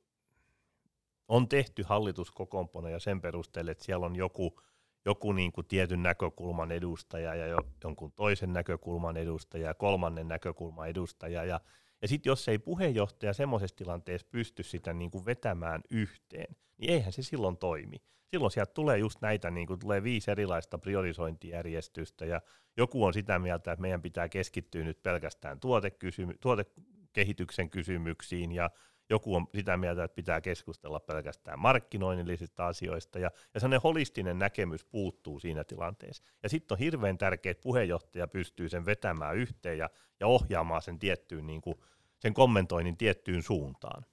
on 1.27 1.49
tehty 1.49 1.83
hallituskokoonpano 1.83 2.89
ja 2.89 2.99
sen 2.99 3.21
perusteella, 3.21 3.71
että 3.71 3.85
siellä 3.85 4.05
on 4.05 4.15
joku– 4.15 4.53
joku 5.05 5.31
niin 5.31 5.51
kuin 5.51 5.67
tietyn 5.67 6.03
näkökulman 6.03 6.71
edustaja 6.71 7.35
ja 7.35 7.47
jo, 7.47 7.57
jonkun 7.83 8.11
toisen 8.11 8.53
näkökulman 8.53 9.17
edustaja 9.17 9.67
ja 9.67 9.73
kolmannen 9.73 10.27
näkökulman 10.27 10.89
edustaja. 10.89 11.43
Ja, 11.43 11.59
ja 12.01 12.07
sitten 12.07 12.29
jos 12.29 12.47
ei 12.47 12.59
puheenjohtaja 12.59 13.33
semmoisessa 13.33 13.75
tilanteessa 13.75 14.27
pysty 14.31 14.63
sitä 14.63 14.93
niin 14.93 15.11
kuin 15.11 15.25
vetämään 15.25 15.81
yhteen, 15.89 16.55
niin 16.77 16.91
eihän 16.91 17.11
se 17.11 17.23
silloin 17.23 17.57
toimi. 17.57 17.97
Silloin 18.31 18.51
sieltä 18.51 18.73
tulee 18.73 18.97
just 18.97 19.21
näitä, 19.21 19.51
niin 19.51 19.67
kuin 19.67 19.79
tulee 19.79 20.03
viisi 20.03 20.31
erilaista 20.31 20.77
priorisointijärjestystä 20.77 22.25
ja 22.25 22.41
joku 22.77 23.05
on 23.05 23.13
sitä 23.13 23.39
mieltä, 23.39 23.71
että 23.71 23.81
meidän 23.81 24.01
pitää 24.01 24.29
keskittyä 24.29 24.83
nyt 24.83 25.03
pelkästään 25.03 25.59
tuotekysymy- 25.59 26.37
tuotekehityksen 26.41 27.69
kysymyksiin 27.69 28.51
ja 28.51 28.69
joku 29.09 29.35
on 29.35 29.47
sitä 29.55 29.77
mieltä, 29.77 30.03
että 30.03 30.15
pitää 30.15 30.41
keskustella 30.41 30.99
pelkästään 30.99 31.59
markkinoinnillisista 31.59 32.67
asioista, 32.67 33.19
ja, 33.19 33.31
ja 33.53 33.59
sellainen 33.59 33.81
holistinen 33.81 34.39
näkemys 34.39 34.85
puuttuu 34.85 35.39
siinä 35.39 35.63
tilanteessa. 35.63 36.23
Ja 36.43 36.49
sitten 36.49 36.75
on 36.75 36.79
hirveän 36.79 37.17
tärkeää, 37.17 37.51
että 37.51 37.63
puheenjohtaja 37.63 38.27
pystyy 38.27 38.69
sen 38.69 38.85
vetämään 38.85 39.35
yhteen 39.35 39.77
ja, 39.77 39.89
ja 40.19 40.27
ohjaamaan 40.27 40.81
sen 40.81 40.99
tiettyyn 40.99 41.47
niin 41.47 41.61
kuin, 41.61 41.75
sen 42.19 42.33
kommentoinnin 42.33 42.97
tiettyyn 42.97 43.43
suuntaan. 43.43 44.05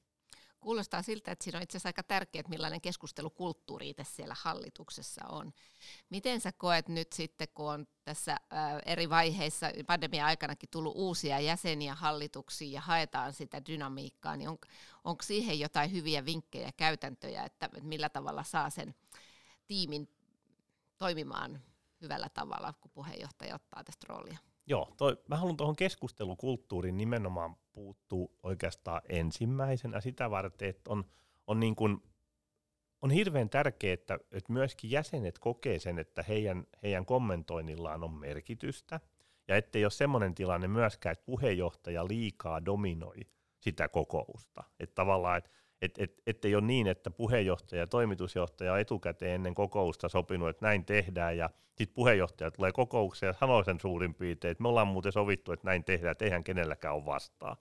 Kuulostaa 0.66 1.02
siltä, 1.02 1.33
että 1.33 1.44
siinä 1.44 1.59
on 1.59 1.62
itse 1.62 1.76
asiassa 1.76 1.88
aika 1.88 2.02
tärkeää, 2.02 2.40
että 2.40 2.50
millainen 2.50 2.81
keskustelukulttuuri 2.81 3.90
itse 3.90 4.05
siellä 4.05 4.37
hallituksessa 4.40 5.24
on. 5.29 5.52
Miten 6.11 6.40
sä 6.40 6.52
koet 6.52 6.88
nyt 6.88 7.12
sitten, 7.12 7.48
kun 7.55 7.70
on 7.70 7.87
tässä 8.05 8.37
eri 8.87 9.11
vaiheissa 9.11 9.66
pandemian 9.87 10.26
aikanakin 10.26 10.68
tullut 10.72 10.92
uusia 10.96 11.40
jäseniä 11.40 11.94
hallituksiin 11.94 12.72
ja 12.72 12.81
haetaan 12.81 13.33
sitä 13.33 13.66
dynamiikkaa, 13.66 14.37
niin 14.37 14.48
on, 14.48 14.59
onko 15.05 15.22
siihen 15.22 15.61
jotain 15.61 15.92
hyviä 15.92 16.24
vinkkejä, 16.24 16.72
käytäntöjä, 16.72 17.44
että 17.44 17.68
millä 17.83 18.09
tavalla 18.09 18.42
saa 18.42 18.70
sen 18.70 18.94
tiimin 19.66 20.09
toimimaan 20.98 21.62
hyvällä 22.00 22.29
tavalla, 22.29 22.74
kun 22.81 22.90
puheenjohtaja 22.90 23.55
ottaa 23.55 23.85
tästä 23.85 24.07
roolia? 24.09 24.38
Joo, 24.66 24.94
toi, 24.96 25.16
mä 25.29 25.37
haluan 25.37 25.57
tuohon 25.57 25.76
keskustelukulttuuriin 25.76 26.96
nimenomaan 26.96 27.57
puuttuu 27.72 28.38
oikeastaan 28.42 29.02
ensimmäisenä 29.09 30.00
sitä 30.00 30.31
varten, 30.31 30.68
että 30.68 30.90
on, 30.90 31.05
on, 31.46 31.61
niin 31.61 31.76
kuin, 31.76 32.02
on 33.02 33.11
hirveän 33.11 33.50
tärkeää, 33.50 33.94
että, 33.94 34.18
että 34.33 34.52
myöskin 34.52 34.90
jäsenet 34.90 35.38
kokee 35.38 35.79
sen, 35.79 35.98
että 35.98 36.22
heidän, 36.22 36.66
heidän 36.83 37.07
kommentoinnillaan 37.07 38.05
on 38.05 38.12
merkitystä, 38.12 39.00
ja 39.48 39.57
ettei 39.57 39.85
ole 39.85 39.90
semmoinen 39.90 40.35
tilanne 40.35 40.68
myöskään, 40.68 41.12
että 41.12 41.26
puheenjohtaja 41.26 42.09
liikaa 42.09 42.64
dominoi 42.64 43.20
sitä 43.61 43.88
kokousta. 43.88 44.64
Että 44.81 44.94
tavallaan, 44.94 45.38
että 45.38 45.50
et, 45.83 45.99
et, 45.99 46.23
ettei 46.27 46.55
ole 46.55 46.65
niin, 46.65 46.87
että 46.87 47.11
puheenjohtaja 47.11 47.83
ja 47.83 47.87
toimitusjohtaja 47.87 48.73
on 48.73 48.81
etukäteen 48.81 49.35
ennen 49.35 49.55
kokousta 49.55 50.09
sopinut, 50.09 50.49
että 50.49 50.67
näin 50.67 50.85
tehdään, 50.85 51.37
ja 51.37 51.51
sitten 51.67 51.95
puheenjohtaja 51.95 52.51
tulee 52.51 52.73
kokoukseen 52.73 53.29
ja 53.29 53.33
sanoo 53.41 53.65
sen 53.65 53.81
suurin 53.81 54.15
piirtein, 54.15 54.53
että 54.53 54.62
me 54.62 54.69
ollaan 54.69 54.87
muuten 54.87 55.12
sovittu, 55.12 55.53
että 55.53 55.67
näin 55.67 55.85
tehdään, 55.85 56.12
että 56.12 56.25
eihän 56.25 56.45
kenelläkään 56.45 56.95
ole 56.95 57.05
vastaa. 57.05 57.57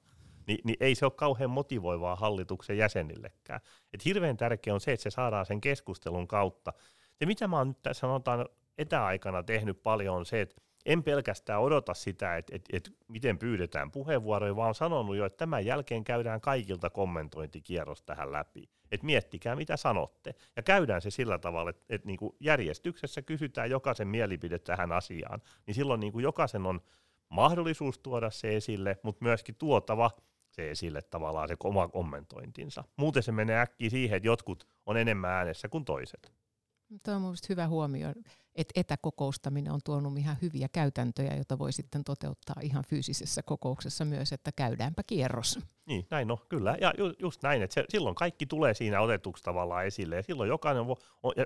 Ni, 0.48 0.58
niin 0.64 0.78
ei 0.80 0.96
se 0.96 1.06
ole 1.06 1.14
kauhean 1.16 1.50
motivoivaa 1.50 2.16
hallituksen 2.16 2.78
jäsenillekään. 2.78 3.60
Et 3.94 4.06
hirveän 4.06 4.38
tärkeää 4.38 4.74
on 4.74 4.82
se, 4.82 4.92
että 4.92 5.04
se 5.04 5.10
saadaan 5.10 5.46
sen 5.46 5.62
keskustelun 5.62 6.28
kautta. 6.28 6.74
Se, 7.16 7.26
mitä 7.26 7.48
mä 7.48 7.58
oon 7.58 7.68
nyt 7.68 7.78
sanotaan 7.92 8.46
etäaikana 8.78 9.44
tehnyt 9.44 9.84
paljon, 9.84 10.16
on 10.16 10.26
se, 10.26 10.42
että 10.42 10.62
en 10.86 11.04
pelkästään 11.04 11.62
odota 11.62 11.94
sitä, 11.94 12.38
että, 12.38 12.56
että, 12.56 12.78
että 12.78 12.92
miten 13.08 13.38
pyydetään 13.38 13.92
puheenvuoroja, 13.92 14.56
vaan 14.56 14.76
sanonut 14.76 15.16
jo, 15.16 15.26
että 15.26 15.38
tämän 15.38 15.66
jälkeen 15.66 16.04
käydään 16.04 16.42
kaikilta 16.42 16.90
kommentointikierros 16.90 18.04
tähän 18.04 18.32
läpi. 18.32 18.70
Että 18.92 19.06
miettikää, 19.06 19.56
mitä 19.56 19.78
sanotte. 19.78 20.36
Ja 20.56 20.64
käydään 20.64 21.02
se 21.02 21.10
sillä 21.10 21.38
tavalla, 21.38 21.70
että, 21.70 21.86
että 21.90 22.08
niin 22.08 22.18
kuin 22.18 22.36
järjestyksessä 22.40 23.22
kysytään 23.22 23.70
jokaisen 23.70 24.08
mielipide 24.08 24.60
tähän 24.60 24.92
asiaan. 24.92 25.42
Niin 25.68 25.76
silloin 25.76 26.00
niin 26.00 26.14
kuin 26.14 26.24
jokaisen 26.24 26.66
on 26.66 26.82
mahdollisuus 27.30 28.00
tuoda 28.00 28.30
se 28.30 28.56
esille, 28.56 28.98
mutta 29.04 29.26
myöskin 29.26 29.56
tuotava 29.56 30.12
se 30.52 30.72
esille 30.72 31.02
tavallaan 31.02 31.48
se 31.48 31.56
oma 31.64 31.88
kommentointinsa. 31.88 32.84
Muuten 32.98 33.24
se 33.24 33.32
menee 33.32 33.60
äkkiä 33.60 33.90
siihen, 33.90 34.18
että 34.18 34.28
jotkut 34.28 34.68
on 34.86 34.98
enemmän 34.98 35.32
äänessä 35.32 35.70
kuin 35.70 35.86
toiset. 35.86 36.32
Tuo 37.04 37.14
on 37.14 37.22
mielestäni 37.22 37.50
hyvä 37.50 37.68
huomio, 37.68 38.10
että 38.56 38.72
etäkokoustaminen 38.76 39.74
on 39.74 39.80
tuonut 39.86 40.18
ihan 40.18 40.38
hyviä 40.42 40.68
käytäntöjä, 40.72 41.36
joita 41.36 41.60
voi 41.60 41.74
sitten 41.74 42.04
toteuttaa 42.04 42.56
ihan 42.62 42.84
fyysisessä 42.88 43.44
kokouksessa 43.44 44.06
myös, 44.06 44.34
että 44.34 44.52
käydäänpä 44.52 45.04
kierros. 45.08 45.60
Niin, 45.86 46.08
näin 46.10 46.32
on, 46.32 46.38
kyllä. 46.50 46.78
Ja 46.82 46.94
ju, 46.98 47.14
just 47.20 47.44
näin, 47.44 47.62
että 47.62 47.74
se, 47.74 47.86
silloin 47.90 48.16
kaikki 48.16 48.46
tulee 48.46 48.74
siinä 48.74 49.02
otetuksi 49.02 49.44
tavallaan 49.44 49.86
esille. 49.86 50.16
Ja 50.16 50.24
silloin 50.24 50.50
jokainen, 50.50 50.88
voi, 50.88 50.96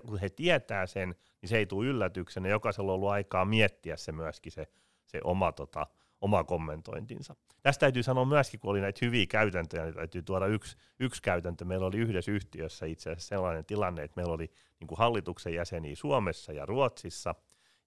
kun 0.07 0.19
he 0.19 0.29
tietää 0.29 0.87
sen, 0.87 1.15
niin 1.41 1.49
se 1.49 1.57
ei 1.57 1.65
tule 1.65 1.87
yllätyksenä. 1.87 2.49
Jokaisella 2.49 2.91
on 2.91 2.95
ollut 2.95 3.09
aikaa 3.09 3.45
miettiä 3.45 3.97
se 3.97 4.11
myöskin 4.11 4.51
se, 4.51 4.67
se 5.05 5.19
oma 5.23 5.51
tota, 5.51 5.87
oma 6.21 6.43
kommentointinsa. 6.43 7.35
Tästä 7.61 7.79
täytyy 7.79 8.03
sanoa 8.03 8.25
myöskin, 8.25 8.59
kun 8.59 8.71
oli 8.71 8.81
näitä 8.81 9.05
hyviä 9.05 9.25
käytäntöjä, 9.25 9.83
niin 9.83 9.95
täytyy 9.95 10.21
tuoda 10.21 10.45
yksi, 10.45 10.77
yksi 10.99 11.21
käytäntö. 11.21 11.65
Meillä 11.65 11.87
oli 11.87 11.97
yhdessä 11.97 12.31
yhtiössä 12.31 12.85
itse 12.85 13.09
asiassa 13.09 13.27
sellainen 13.27 13.65
tilanne, 13.65 14.03
että 14.03 14.15
meillä 14.15 14.33
oli 14.33 14.51
niin 14.79 14.87
kuin 14.87 14.97
hallituksen 14.97 15.53
jäseniä 15.53 15.95
Suomessa 15.95 16.53
ja 16.53 16.65
Ruotsissa, 16.65 17.35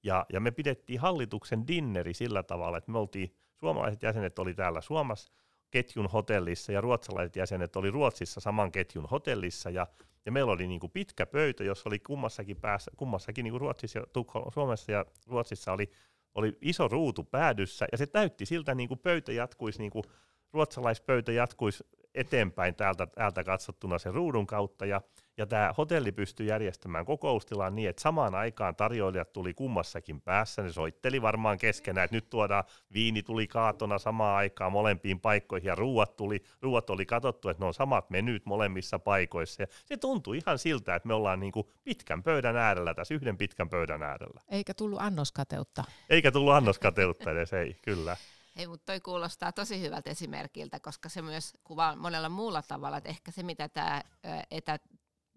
ja, 0.02 0.26
ja 0.32 0.40
me 0.40 0.50
pidettiin 0.50 1.00
hallituksen 1.00 1.66
dinneri 1.66 2.14
sillä 2.14 2.42
tavalla, 2.42 2.78
että 2.78 2.90
me 2.90 2.98
oltiin, 2.98 3.34
suomalaiset 3.54 4.02
jäsenet 4.02 4.38
oli 4.38 4.54
täällä 4.54 4.80
Suomessa 4.80 5.32
ketjun 5.70 6.06
hotellissa 6.06 6.72
ja 6.72 6.80
ruotsalaiset 6.80 7.36
jäsenet 7.36 7.76
oli 7.76 7.90
Ruotsissa 7.90 8.40
saman 8.40 8.72
ketjun 8.72 9.06
hotellissa 9.10 9.70
ja, 9.70 9.86
ja 10.26 10.32
meillä 10.32 10.52
oli 10.52 10.66
niin 10.66 10.80
kuin 10.80 10.90
pitkä 10.90 11.26
pöytä, 11.26 11.64
jossa 11.64 11.88
oli 11.88 11.98
kummassakin 11.98 12.56
päässä, 12.56 12.90
kummassakin 12.96 13.44
niin 13.44 13.52
kuin 13.52 13.60
Ruotsissa 13.60 13.98
ja 13.98 14.06
Suomessa 14.54 14.92
ja 14.92 15.06
Ruotsissa 15.26 15.72
oli 15.72 15.90
oli 16.34 16.58
iso 16.60 16.88
ruutu 16.88 17.24
päädyssä, 17.24 17.86
ja 17.92 17.98
se 17.98 18.06
täytti 18.06 18.46
siltä 18.46 18.74
niin 18.74 18.88
kuin 18.88 19.00
pöytä 19.00 19.32
jatkuisi, 19.32 19.78
niin 19.78 19.90
kuin 19.90 20.04
ruotsalaispöytä 20.52 21.32
jatkuisi 21.32 21.84
eteenpäin 22.14 22.74
täältä, 22.74 23.06
täältä 23.06 23.44
katsottuna 23.44 23.98
sen 23.98 24.14
ruudun 24.14 24.46
kautta, 24.46 24.86
ja, 24.86 25.00
ja 25.36 25.46
tämä 25.46 25.74
hotelli 25.78 26.12
pystyi 26.12 26.46
järjestämään 26.46 27.04
kokoustilaan 27.04 27.74
niin, 27.74 27.88
että 27.88 28.02
samaan 28.02 28.34
aikaan 28.34 28.76
tarjoilijat 28.76 29.32
tuli 29.32 29.54
kummassakin 29.54 30.20
päässä, 30.20 30.62
ne 30.62 30.72
soitteli 30.72 31.22
varmaan 31.22 31.58
keskenään, 31.58 32.04
että 32.04 32.16
nyt 32.16 32.30
tuodaan 32.30 32.64
viini 32.92 33.22
tuli 33.22 33.46
kaatona 33.46 33.98
samaan 33.98 34.36
aikaan 34.36 34.72
molempiin 34.72 35.20
paikkoihin, 35.20 35.66
ja 35.66 35.74
ruuat, 35.74 36.16
tuli, 36.16 36.42
ruuat 36.60 36.90
oli 36.90 37.06
katsottu, 37.06 37.48
että 37.48 37.62
ne 37.62 37.66
on 37.66 37.74
samat 37.74 38.10
menyt 38.10 38.46
molemmissa 38.46 38.98
paikoissa, 38.98 39.62
ja 39.62 39.66
se 39.84 39.96
tuntui 39.96 40.38
ihan 40.38 40.58
siltä, 40.58 40.94
että 40.94 41.08
me 41.08 41.14
ollaan 41.14 41.40
niin 41.40 41.52
kuin 41.52 41.66
pitkän 41.84 42.22
pöydän 42.22 42.56
äärellä 42.56 42.94
tässä, 42.94 43.14
yhden 43.14 43.36
pitkän 43.36 43.68
pöydän 43.68 44.02
äärellä. 44.02 44.40
Eikä 44.48 44.74
tullut 44.74 45.00
annoskateutta. 45.02 45.84
Eikä 46.10 46.32
tullut 46.32 46.54
annoskateutta 46.54 47.30
edes, 47.30 47.52
ei, 47.52 47.76
kyllä. 47.82 48.16
Hei, 48.56 48.66
mutta 48.66 48.86
toi 48.86 49.00
kuulostaa 49.00 49.52
tosi 49.52 49.80
hyvältä 49.80 50.10
esimerkiltä, 50.10 50.80
koska 50.80 51.08
se 51.08 51.22
myös 51.22 51.52
kuvaa 51.64 51.96
monella 51.96 52.28
muulla 52.28 52.62
tavalla, 52.62 52.96
että 52.96 53.10
ehkä 53.10 53.30
se, 53.30 53.42
mitä 53.42 53.68
tämä 53.68 54.02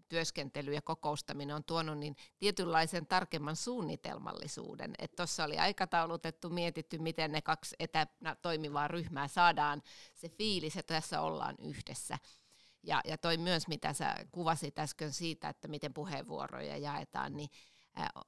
etätyöskentely 0.05 0.73
ja 0.73 0.81
kokoustaminen 0.81 1.55
on 1.55 1.63
tuonut, 1.63 1.97
niin 1.97 2.15
tietynlaisen 2.37 3.07
tarkemman 3.07 3.55
suunnitelmallisuuden. 3.55 4.95
Tuossa 5.15 5.43
oli 5.43 5.57
aikataulutettu, 5.57 6.49
mietitty, 6.49 6.97
miten 6.97 7.31
ne 7.31 7.41
kaksi 7.41 7.75
etänä 7.79 8.35
toimivaa 8.41 8.87
ryhmää 8.87 9.27
saadaan 9.27 9.81
se 10.13 10.29
fiilis, 10.29 10.77
että 10.77 10.93
tässä 10.93 11.21
ollaan 11.21 11.55
yhdessä. 11.59 12.17
Ja, 12.83 13.01
ja 13.05 13.17
toi 13.17 13.37
myös, 13.37 13.67
mitä 13.67 13.93
sä 13.93 14.15
kuvasit 14.31 14.79
äsken 14.79 15.13
siitä, 15.13 15.49
että 15.49 15.67
miten 15.67 15.93
puheenvuoroja 15.93 16.77
jaetaan, 16.77 17.37
niin 17.37 17.49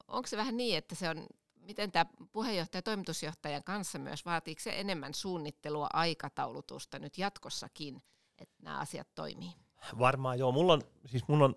onko 0.08 0.28
se 0.28 0.38
vähän 0.38 0.58
niin, 0.58 0.78
että 0.78 0.96
se 0.96 1.10
on 1.10 1.28
miten 1.56 1.92
tämä 1.92 2.06
puheenjohtaja 2.32 2.82
toimitusjohtajan 2.82 3.64
kanssa 3.64 4.00
myös, 4.00 4.26
vaatiiko 4.26 4.62
se 4.62 4.80
enemmän 4.80 5.14
suunnittelua, 5.14 5.88
aikataulutusta 5.94 7.00
nyt 7.00 7.18
jatkossakin, 7.18 8.04
että 8.38 8.56
nämä 8.64 8.80
asiat 8.80 9.08
toimii? 9.16 9.54
Varmaan 10.00 10.40
joo. 10.40 10.52
Mulla 10.52 10.74
on, 10.74 10.82
siis 11.06 11.28
mun 11.28 11.42
on 11.42 11.56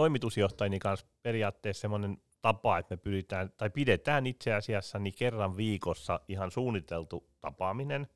toimitusjohtajani 0.00 0.78
kanssa 0.78 1.06
periaatteessa 1.22 1.80
semmoinen 1.80 2.18
tapa, 2.42 2.78
että 2.78 2.92
me 2.94 2.96
pyritään, 2.96 3.52
tai 3.56 3.70
pidetään 3.70 4.26
itse 4.26 4.54
asiassa 4.54 4.98
niin 4.98 5.14
kerran 5.18 5.56
viikossa 5.56 6.20
ihan 6.28 6.50
suunniteltu 6.50 7.26
tapaaminen. 7.40 8.06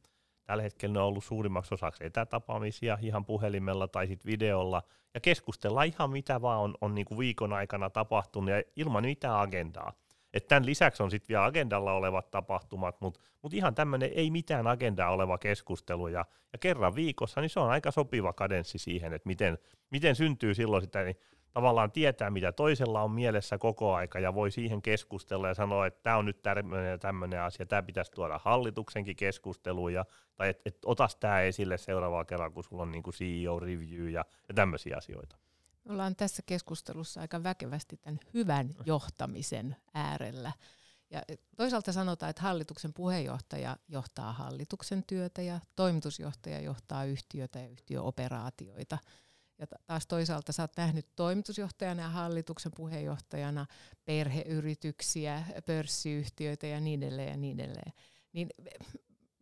Tällä 0.45 0.63
hetkellä 0.63 0.93
ne 0.93 1.01
on 1.01 1.07
ollut 1.07 1.25
suurimmaksi 1.25 1.75
osaksi 1.75 2.05
etätapaamisia 2.05 2.99
ihan 3.03 3.25
puhelimella 3.25 3.89
tai 3.89 4.07
sitten 4.07 4.33
videolla, 4.33 4.83
ja 5.15 5.21
keskustellaan 5.21 5.87
ihan 5.87 6.11
mitä 6.11 6.43
vaan 6.43 6.61
on, 6.61 6.75
on 6.81 6.95
niin 6.95 7.05
kuin 7.05 7.19
viikon 7.19 7.53
aikana 7.53 7.91
tapahtunut 7.91 8.51
ja 8.51 8.63
ilman 8.77 9.05
mitään 9.05 9.41
agendaa. 9.41 9.93
Et 10.35 10.49
tämän 10.49 10.67
lisäksi 10.67 11.03
on 11.03 11.11
sitten 11.11 11.29
vielä 11.29 11.45
agendalla 11.45 11.93
olevat 11.93 12.31
tapahtumat, 12.31 13.01
mutta 13.01 13.21
mut 13.43 13.55
ihan 13.55 13.75
tämmöinen 13.75 14.11
ei 14.15 14.31
mitään 14.31 14.67
agendaa 14.67 15.11
oleva 15.11 15.39
keskustelu 15.39 16.09
ja, 16.09 16.25
ja 16.53 16.59
kerran 16.59 16.95
viikossa, 16.95 17.41
niin 17.41 17.51
se 17.51 17.61
on 17.61 17.71
aika 17.71 17.91
sopiva 17.91 18.33
kadenssi 18.33 18.79
siihen, 18.79 19.13
että 19.13 19.27
miten, 19.27 19.59
miten 19.91 20.17
syntyy 20.17 20.55
silloin 20.55 20.83
sitä, 20.83 21.03
niin 21.03 21.17
tavallaan 21.55 21.93
tietää, 21.93 22.31
mitä 22.31 22.53
toisella 22.53 23.03
on 23.03 23.11
mielessä 23.11 23.59
koko 23.59 23.95
aika 23.95 24.19
ja 24.19 24.35
voi 24.35 24.51
siihen 24.51 24.83
keskustella 24.83 25.49
ja 25.49 25.55
sanoa, 25.55 25.87
että 25.87 26.01
tämä 26.03 26.17
on 26.17 26.25
nyt 26.25 26.43
tämmöinen 26.43 26.91
ja 26.91 26.99
tämmöinen 26.99 27.43
asia, 27.43 27.67
tämä 27.67 27.83
pitäisi 27.83 28.13
tuoda 28.13 28.41
hallituksenkin 28.45 29.17
keskusteluun 29.17 29.93
ja, 29.93 30.05
tai 30.37 30.49
että 30.49 30.63
et, 30.65 30.79
otas 30.85 31.17
tämä 31.17 31.41
esille 31.41 31.79
seuraavalla 31.79 32.25
kerralla, 32.25 32.55
kun 32.55 32.65
sulla 32.65 32.83
on 32.83 32.93
niin 32.93 33.03
kuin 33.03 33.15
CEO-review 33.15 34.09
ja, 34.09 34.25
ja 34.49 34.55
tämmöisiä 34.55 34.97
asioita. 34.97 35.37
Me 35.85 35.93
ollaan 35.93 36.17
tässä 36.17 36.43
keskustelussa 36.47 37.21
aika 37.21 37.43
väkevästi 37.43 37.97
tämän 37.97 38.21
hyvän 38.35 38.75
johtamisen 38.87 39.77
äärellä. 39.95 40.53
Ja 41.11 41.23
toisaalta 41.57 41.93
sanotaan, 41.93 42.31
että 42.31 42.43
hallituksen 42.43 42.93
puheenjohtaja 42.93 43.77
johtaa 43.89 44.33
hallituksen 44.33 45.05
työtä 45.07 45.43
ja 45.43 45.61
toimitusjohtaja 45.77 46.61
johtaa 46.61 47.05
yhtiötä 47.05 47.59
ja 47.59 47.69
yhtiöoperaatioita. 47.69 48.99
Ja 49.59 49.67
taas 49.87 50.07
toisaalta 50.07 50.53
sä 50.53 50.63
oot 50.63 50.77
nähnyt 50.77 51.07
toimitusjohtajana 51.17 52.03
ja 52.03 52.09
hallituksen 52.09 52.73
puheenjohtajana 52.77 53.67
perheyrityksiä, 54.05 55.45
pörssiyhtiöitä 55.67 56.67
ja 56.67 56.81
niin 56.81 57.03
edelleen 57.03 57.29
ja 57.29 57.37
niin 57.37 57.61
edelleen. 57.61 57.93
Niin 58.33 58.49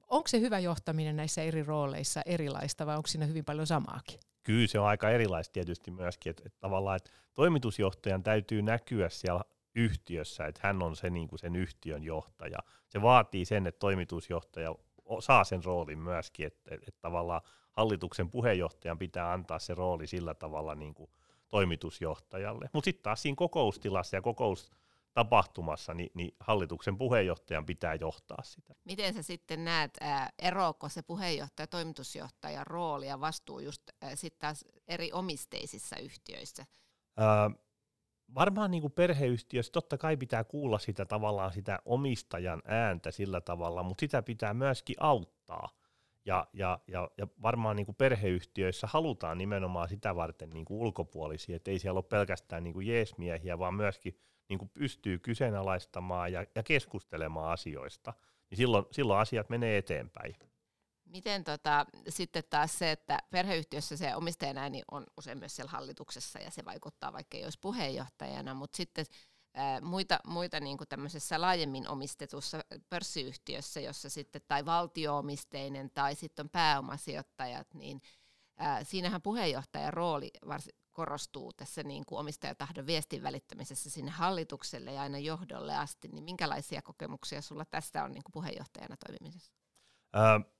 onko 0.08 0.28
se 0.28 0.40
hyvä 0.40 0.58
johtaminen 0.58 1.16
näissä 1.16 1.42
eri 1.42 1.62
rooleissa 1.62 2.22
erilaista 2.26 2.86
vai 2.86 2.96
onko 2.96 3.06
siinä 3.06 3.26
hyvin 3.26 3.44
paljon 3.44 3.66
samaakin? 3.66 4.20
kyllä 4.42 4.66
se 4.66 4.78
on 4.78 4.86
aika 4.86 5.10
erilaista 5.10 5.52
tietysti 5.52 5.90
myöskin, 5.90 6.30
että, 6.30 6.42
että 6.46 6.58
tavallaan 6.60 6.96
että 6.96 7.10
toimitusjohtajan 7.34 8.22
täytyy 8.22 8.62
näkyä 8.62 9.08
siellä 9.08 9.42
yhtiössä, 9.74 10.46
että 10.46 10.60
hän 10.62 10.82
on 10.82 10.96
se 10.96 11.10
niin 11.10 11.28
kuin 11.28 11.38
sen 11.38 11.56
yhtiön 11.56 12.02
johtaja. 12.02 12.58
Se 12.88 13.02
vaatii 13.02 13.44
sen, 13.44 13.66
että 13.66 13.78
toimitusjohtaja 13.78 14.74
saa 15.20 15.44
sen 15.44 15.64
roolin 15.64 15.98
myöskin, 15.98 16.46
että, 16.46 16.74
että, 16.74 16.90
tavallaan 17.00 17.40
hallituksen 17.72 18.30
puheenjohtajan 18.30 18.98
pitää 18.98 19.32
antaa 19.32 19.58
se 19.58 19.74
rooli 19.74 20.06
sillä 20.06 20.34
tavalla 20.34 20.74
niin 20.74 20.94
kuin 20.94 21.10
toimitusjohtajalle. 21.48 22.70
Mutta 22.72 22.84
sitten 22.84 23.02
taas 23.02 23.22
siinä 23.22 23.36
kokoustilassa 23.36 24.16
ja 24.16 24.22
kokous 24.22 24.70
tapahtumassa, 25.14 25.94
niin, 25.94 26.10
niin 26.14 26.36
hallituksen 26.40 26.98
puheenjohtajan 26.98 27.66
pitää 27.66 27.94
johtaa 27.94 28.42
sitä. 28.42 28.74
Miten 28.84 29.14
sä 29.14 29.22
sitten 29.22 29.64
näet, 29.64 29.90
ää, 30.00 30.30
eroako 30.38 30.88
se 30.88 31.02
puheenjohtaja, 31.02 31.66
toimitusjohtajan 31.66 32.66
rooli 32.66 33.06
ja 33.06 33.20
vastuu 33.20 33.60
just 33.60 33.82
sitten 34.14 34.40
taas 34.40 34.64
eri 34.88 35.12
omisteisissa 35.12 35.96
yhtiöissä? 35.96 36.66
Ää, 37.16 37.50
varmaan 38.34 38.70
niin 38.70 38.80
kuin 38.80 38.92
perheyhtiössä 38.92 39.72
totta 39.72 39.98
kai 39.98 40.16
pitää 40.16 40.44
kuulla 40.44 40.78
sitä 40.78 41.04
tavallaan 41.04 41.52
sitä 41.52 41.78
omistajan 41.84 42.62
ääntä 42.64 43.10
sillä 43.10 43.40
tavalla, 43.40 43.82
mutta 43.82 44.00
sitä 44.00 44.22
pitää 44.22 44.54
myöskin 44.54 44.96
auttaa. 45.00 45.68
Ja, 46.24 46.46
ja, 46.52 46.78
ja, 46.86 47.10
ja 47.18 47.26
varmaan 47.42 47.76
niin 47.76 47.86
kuin 47.86 47.96
perheyhtiöissä 47.96 48.86
halutaan 48.86 49.38
nimenomaan 49.38 49.88
sitä 49.88 50.16
varten 50.16 50.50
niin 50.50 50.64
kuin 50.64 50.80
ulkopuolisia, 50.80 51.56
että 51.56 51.70
ei 51.70 51.78
siellä 51.78 51.98
ole 51.98 52.04
pelkästään 52.04 52.64
niin 52.64 52.74
kuin 52.74 52.86
jeesmiehiä, 52.86 53.58
vaan 53.58 53.74
myöskin 53.74 54.18
niin 54.48 54.58
kuin 54.58 54.70
pystyy 54.74 55.18
kyseenalaistamaan 55.18 56.32
ja, 56.32 56.46
ja 56.54 56.62
keskustelemaan 56.62 57.52
asioista, 57.52 58.14
niin 58.50 58.56
silloin, 58.56 58.84
silloin 58.90 59.20
asiat 59.20 59.48
menee 59.48 59.78
eteenpäin. 59.78 60.34
Miten 61.04 61.44
tota, 61.44 61.86
sitten 62.08 62.42
taas 62.50 62.78
se, 62.78 62.90
että 62.90 63.18
perheyhtiössä 63.30 63.96
se 63.96 64.16
omistajan 64.16 64.58
ääni 64.58 64.82
on 64.90 65.06
usein 65.16 65.38
myös 65.38 65.56
siellä 65.56 65.70
hallituksessa 65.70 66.38
ja 66.38 66.50
se 66.50 66.64
vaikuttaa 66.64 67.12
vaikka 67.12 67.36
ei 67.36 67.44
olisi 67.44 67.58
puheenjohtajana, 67.60 68.54
mutta 68.54 68.76
sitten 68.76 69.06
muita, 69.82 70.20
muita 70.26 70.60
niin 70.60 70.78
kuin 70.78 70.88
tämmöisessä 70.88 71.40
laajemmin 71.40 71.88
omistetussa 71.88 72.60
pörssiyhtiössä, 72.90 73.80
jossa 73.80 74.10
sitten 74.10 74.42
tai 74.48 74.64
valtioomisteinen 74.64 75.90
tai 75.90 76.14
sitten 76.14 76.44
on 76.44 76.50
pääomasijoittajat, 76.50 77.74
niin 77.74 78.02
ää, 78.56 78.84
siinähän 78.84 79.22
puheenjohtajan 79.22 79.92
rooli 79.92 80.30
korostuu 80.92 81.52
tässä 81.52 81.82
niin 81.82 82.06
kuin 82.06 82.18
omistajatahdon 82.18 82.86
viestin 82.86 83.22
välittämisessä 83.22 83.90
sinne 83.90 84.10
hallitukselle 84.10 84.92
ja 84.92 85.02
aina 85.02 85.18
johdolle 85.18 85.76
asti, 85.76 86.08
niin 86.08 86.24
minkälaisia 86.24 86.82
kokemuksia 86.82 87.42
sulla 87.42 87.64
tästä 87.64 88.04
on 88.04 88.12
niin 88.12 88.22
kuin 88.22 88.32
puheenjohtajana 88.32 88.96
toimimisessa? 88.96 89.61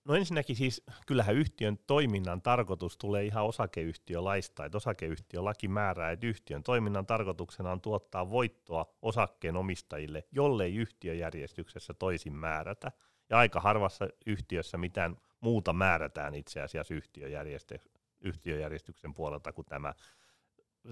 No 0.04 0.14
ensinnäkin 0.14 0.56
siis 0.56 0.82
kyllähän 1.06 1.34
yhtiön 1.34 1.78
toiminnan 1.86 2.42
tarkoitus 2.42 2.98
tulee 2.98 3.24
ihan 3.24 3.44
osakeyhtiölaista, 3.44 4.64
että 4.64 4.78
osakeyhtiölaki 4.78 5.68
määrää, 5.68 6.10
että 6.10 6.26
yhtiön 6.26 6.62
toiminnan 6.62 7.06
tarkoituksena 7.06 7.72
on 7.72 7.80
tuottaa 7.80 8.30
voittoa 8.30 8.94
osakkeen 9.02 9.56
omistajille, 9.56 10.24
jollei 10.32 10.74
yhtiöjärjestyksessä 10.74 11.94
toisin 11.94 12.34
määrätä. 12.34 12.92
Ja 13.30 13.38
aika 13.38 13.60
harvassa 13.60 14.08
yhtiössä 14.26 14.78
mitään 14.78 15.16
muuta 15.40 15.72
määrätään 15.72 16.34
itse 16.34 16.60
asiassa 16.60 16.94
yhtiöjärjestyksen 18.20 19.14
puolelta 19.14 19.52
kuin 19.52 19.66
tämä 19.66 19.94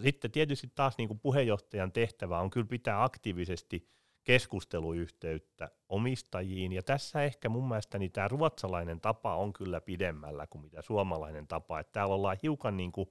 sitten 0.02 0.30
tietysti 0.30 0.72
taas 0.74 0.98
niin 0.98 1.08
kuin 1.08 1.20
puheenjohtajan 1.20 1.92
tehtävä 1.92 2.38
on 2.38 2.50
kyllä 2.50 2.66
pitää 2.66 3.04
aktiivisesti 3.04 3.88
keskusteluyhteyttä 4.30 5.70
omistajiin, 5.88 6.72
ja 6.72 6.82
tässä 6.82 7.22
ehkä 7.22 7.48
mun 7.48 7.68
mielestäni 7.68 8.08
tämä 8.08 8.28
ruotsalainen 8.28 9.00
tapa 9.00 9.36
on 9.36 9.52
kyllä 9.52 9.80
pidemmällä 9.80 10.46
kuin 10.46 10.62
mitä 10.62 10.82
suomalainen 10.82 11.46
tapa, 11.46 11.80
että 11.80 11.92
täällä 11.92 12.14
ollaan 12.14 12.36
hiukan 12.42 12.76
niin 12.76 12.92
kuin 12.92 13.08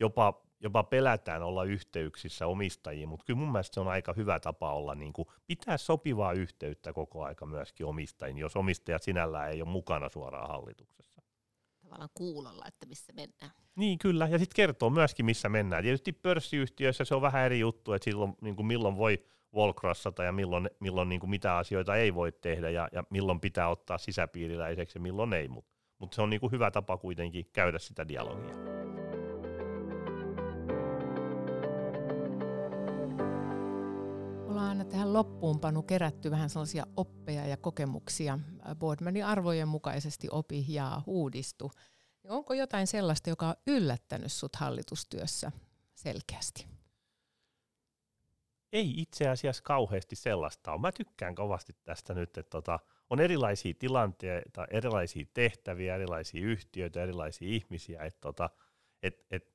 jopa, 0.00 0.42
jopa 0.60 0.82
pelätään 0.82 1.42
olla 1.42 1.64
yhteyksissä 1.64 2.46
omistajiin, 2.46 3.08
mutta 3.08 3.24
kyllä 3.24 3.38
mun 3.38 3.52
mielestä 3.52 3.74
se 3.74 3.80
on 3.80 3.88
aika 3.88 4.12
hyvä 4.12 4.40
tapa 4.40 4.72
olla 4.74 4.94
niin 4.94 5.12
kuin, 5.12 5.28
pitää 5.46 5.76
sopivaa 5.76 6.32
yhteyttä 6.32 6.92
koko 6.92 7.24
aika 7.24 7.46
myöskin 7.46 7.86
omistajiin, 7.86 8.38
jos 8.38 8.56
omistajat 8.56 9.02
sinällään 9.02 9.50
ei 9.50 9.62
ole 9.62 9.70
mukana 9.70 10.08
suoraan 10.08 10.48
hallituksessa. 10.48 11.22
Tavallaan 11.82 12.10
kuulolla, 12.14 12.64
että 12.68 12.86
missä 12.86 13.12
mennään. 13.12 13.52
Niin 13.76 13.98
kyllä, 13.98 14.28
ja 14.28 14.38
sitten 14.38 14.56
kertoo 14.56 14.90
myöskin 14.90 15.26
missä 15.26 15.48
mennään. 15.48 15.82
Tietysti 15.82 16.12
pörssiyhtiöissä 16.12 17.04
se 17.04 17.14
on 17.14 17.22
vähän 17.22 17.44
eri 17.44 17.60
juttu, 17.60 17.92
että 17.92 18.04
silloin 18.04 18.34
niin 18.40 18.56
kuin 18.56 18.66
milloin 18.66 18.96
voi 18.96 19.24
volkrassata 19.54 20.24
ja 20.24 20.32
milloin, 20.32 20.70
milloin 20.80 21.08
niin 21.08 21.20
kuin 21.20 21.30
mitä 21.30 21.56
asioita 21.56 21.96
ei 21.96 22.14
voi 22.14 22.32
tehdä 22.32 22.70
ja, 22.70 22.88
ja 22.92 23.04
milloin 23.10 23.40
pitää 23.40 23.68
ottaa 23.68 23.98
sisäpiiriläiseksi 23.98 24.98
ja 24.98 25.02
milloin 25.02 25.32
ei, 25.32 25.48
mutta 25.48 25.70
mut 25.98 26.12
se 26.12 26.22
on 26.22 26.30
niin 26.30 26.40
kuin 26.40 26.52
hyvä 26.52 26.70
tapa 26.70 26.96
kuitenkin 26.96 27.50
käydä 27.52 27.78
sitä 27.78 28.08
dialogia. 28.08 28.54
Ollaan 34.48 34.68
aina 34.68 34.84
tähän 34.84 35.12
loppuun 35.12 35.60
panu 35.60 35.82
kerätty 35.82 36.30
vähän 36.30 36.50
sellaisia 36.50 36.86
oppeja 36.96 37.46
ja 37.46 37.56
kokemuksia. 37.56 38.38
Boardmanin 38.78 39.24
arvojen 39.24 39.68
mukaisesti 39.68 40.28
opi 40.30 40.64
ja 40.68 41.02
uudistu. 41.06 41.70
Onko 42.28 42.54
jotain 42.54 42.86
sellaista, 42.86 43.30
joka 43.30 43.48
on 43.48 43.54
yllättänyt 43.66 44.32
sut 44.32 44.56
hallitustyössä 44.56 45.52
selkeästi? 45.94 46.69
Ei 48.72 48.94
itse 48.96 49.28
asiassa 49.28 49.62
kauheasti 49.62 50.16
sellaista 50.16 50.72
ole. 50.72 50.80
Mä 50.80 50.92
tykkään 50.92 51.34
kovasti 51.34 51.76
tästä 51.84 52.14
nyt, 52.14 52.38
että 52.38 52.50
tota, 52.50 52.78
on 53.10 53.20
erilaisia 53.20 53.74
tilanteita, 53.78 54.66
erilaisia 54.70 55.24
tehtäviä, 55.34 55.94
erilaisia 55.94 56.46
yhtiöitä, 56.46 57.02
erilaisia 57.02 57.48
ihmisiä, 57.48 58.02
että 58.02 58.20
tota, 58.20 58.50
et, 59.02 59.26
et, 59.30 59.54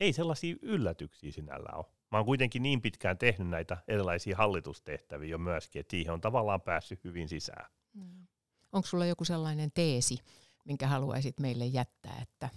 ei 0.00 0.12
sellaisia 0.12 0.56
yllätyksiä 0.62 1.32
sinällä 1.32 1.68
ole. 1.74 1.86
Mä 2.10 2.18
oon 2.18 2.26
kuitenkin 2.26 2.62
niin 2.62 2.82
pitkään 2.82 3.18
tehnyt 3.18 3.48
näitä 3.48 3.76
erilaisia 3.88 4.36
hallitustehtäviä 4.36 5.28
jo 5.28 5.38
myöskin, 5.38 5.80
että 5.80 5.90
siihen 5.90 6.14
on 6.14 6.20
tavallaan 6.20 6.60
päässyt 6.60 7.04
hyvin 7.04 7.28
sisään. 7.28 7.70
Mm. 7.92 8.26
Onko 8.72 8.86
sulla 8.86 9.06
joku 9.06 9.24
sellainen 9.24 9.72
teesi, 9.72 10.18
minkä 10.64 10.86
haluaisit 10.86 11.40
meille 11.40 11.66
jättää, 11.66 12.18
että 12.22 12.48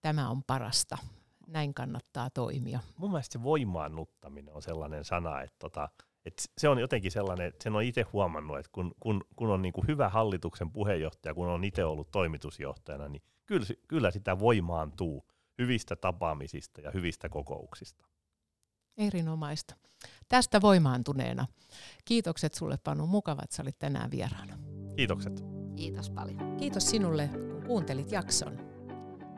tämä 0.00 0.30
on 0.30 0.44
parasta, 0.44 0.98
näin 1.46 1.74
kannattaa 1.74 2.30
toimia? 2.30 2.80
Mun 2.96 3.10
mielestä 3.10 3.32
se 3.32 3.42
voimaannuttaminen 3.42 4.54
on 4.54 4.62
sellainen 4.62 5.04
sana, 5.04 5.42
että 5.42 5.56
tota, 5.58 5.88
et 6.24 6.42
se 6.58 6.68
on 6.68 6.78
jotenkin 6.78 7.10
sellainen, 7.10 7.46
että 7.46 7.62
sen 7.62 7.76
on 7.76 7.82
itse 7.82 8.02
huomannut, 8.02 8.58
että 8.58 8.70
kun, 8.72 8.94
kun, 9.00 9.24
kun 9.36 9.50
on 9.50 9.62
niinku 9.62 9.84
hyvä 9.88 10.08
hallituksen 10.08 10.70
puheenjohtaja, 10.70 11.34
kun 11.34 11.48
on 11.48 11.64
itse 11.64 11.84
ollut 11.84 12.10
toimitusjohtajana, 12.10 13.08
niin 13.08 13.22
kyllä, 13.46 13.66
kyllä 13.88 14.10
sitä 14.10 14.38
voimaantuu 14.38 15.24
hyvistä 15.58 15.96
tapaamisista 15.96 16.80
ja 16.80 16.90
hyvistä 16.90 17.28
kokouksista. 17.28 18.04
Erinomaista. 18.96 19.74
Tästä 20.28 20.60
voimaantuneena. 20.60 21.46
Kiitokset 22.04 22.54
sulle 22.54 22.78
Panu, 22.84 23.06
mukavat 23.06 23.50
sä 23.50 23.62
olit 23.62 23.78
tänään 23.78 24.10
vieraana. 24.10 24.58
Kiitokset. 24.96 25.44
Kiitos 25.76 26.10
paljon. 26.10 26.56
Kiitos 26.56 26.90
sinulle, 26.90 27.28
kun 27.28 27.62
kuuntelit 27.66 28.12
jakson. 28.12 28.73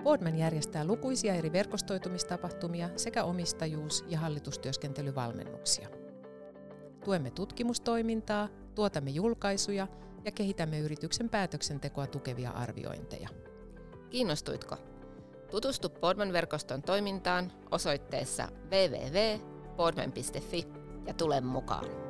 Boardman 0.06 0.38
järjestää 0.38 0.84
lukuisia 0.84 1.34
eri 1.34 1.52
verkostoitumistapahtumia 1.52 2.90
sekä 2.96 3.24
omistajuus- 3.24 4.04
ja 4.08 4.18
hallitustyöskentelyvalmennuksia. 4.18 5.88
Tuemme 7.04 7.30
tutkimustoimintaa, 7.30 8.48
tuotamme 8.74 9.10
julkaisuja 9.10 9.86
ja 10.24 10.32
kehitämme 10.32 10.78
yrityksen 10.78 11.28
päätöksentekoa 11.28 12.06
tukevia 12.06 12.50
arviointeja. 12.50 13.28
Kiinnostuitko? 14.10 14.76
Tutustu 15.50 15.88
Boardman-verkoston 15.88 16.82
toimintaan 16.82 17.52
osoitteessa 17.70 18.48
www.boardman.fi 18.70 20.66
ja 21.06 21.14
tule 21.14 21.40
mukaan. 21.40 22.05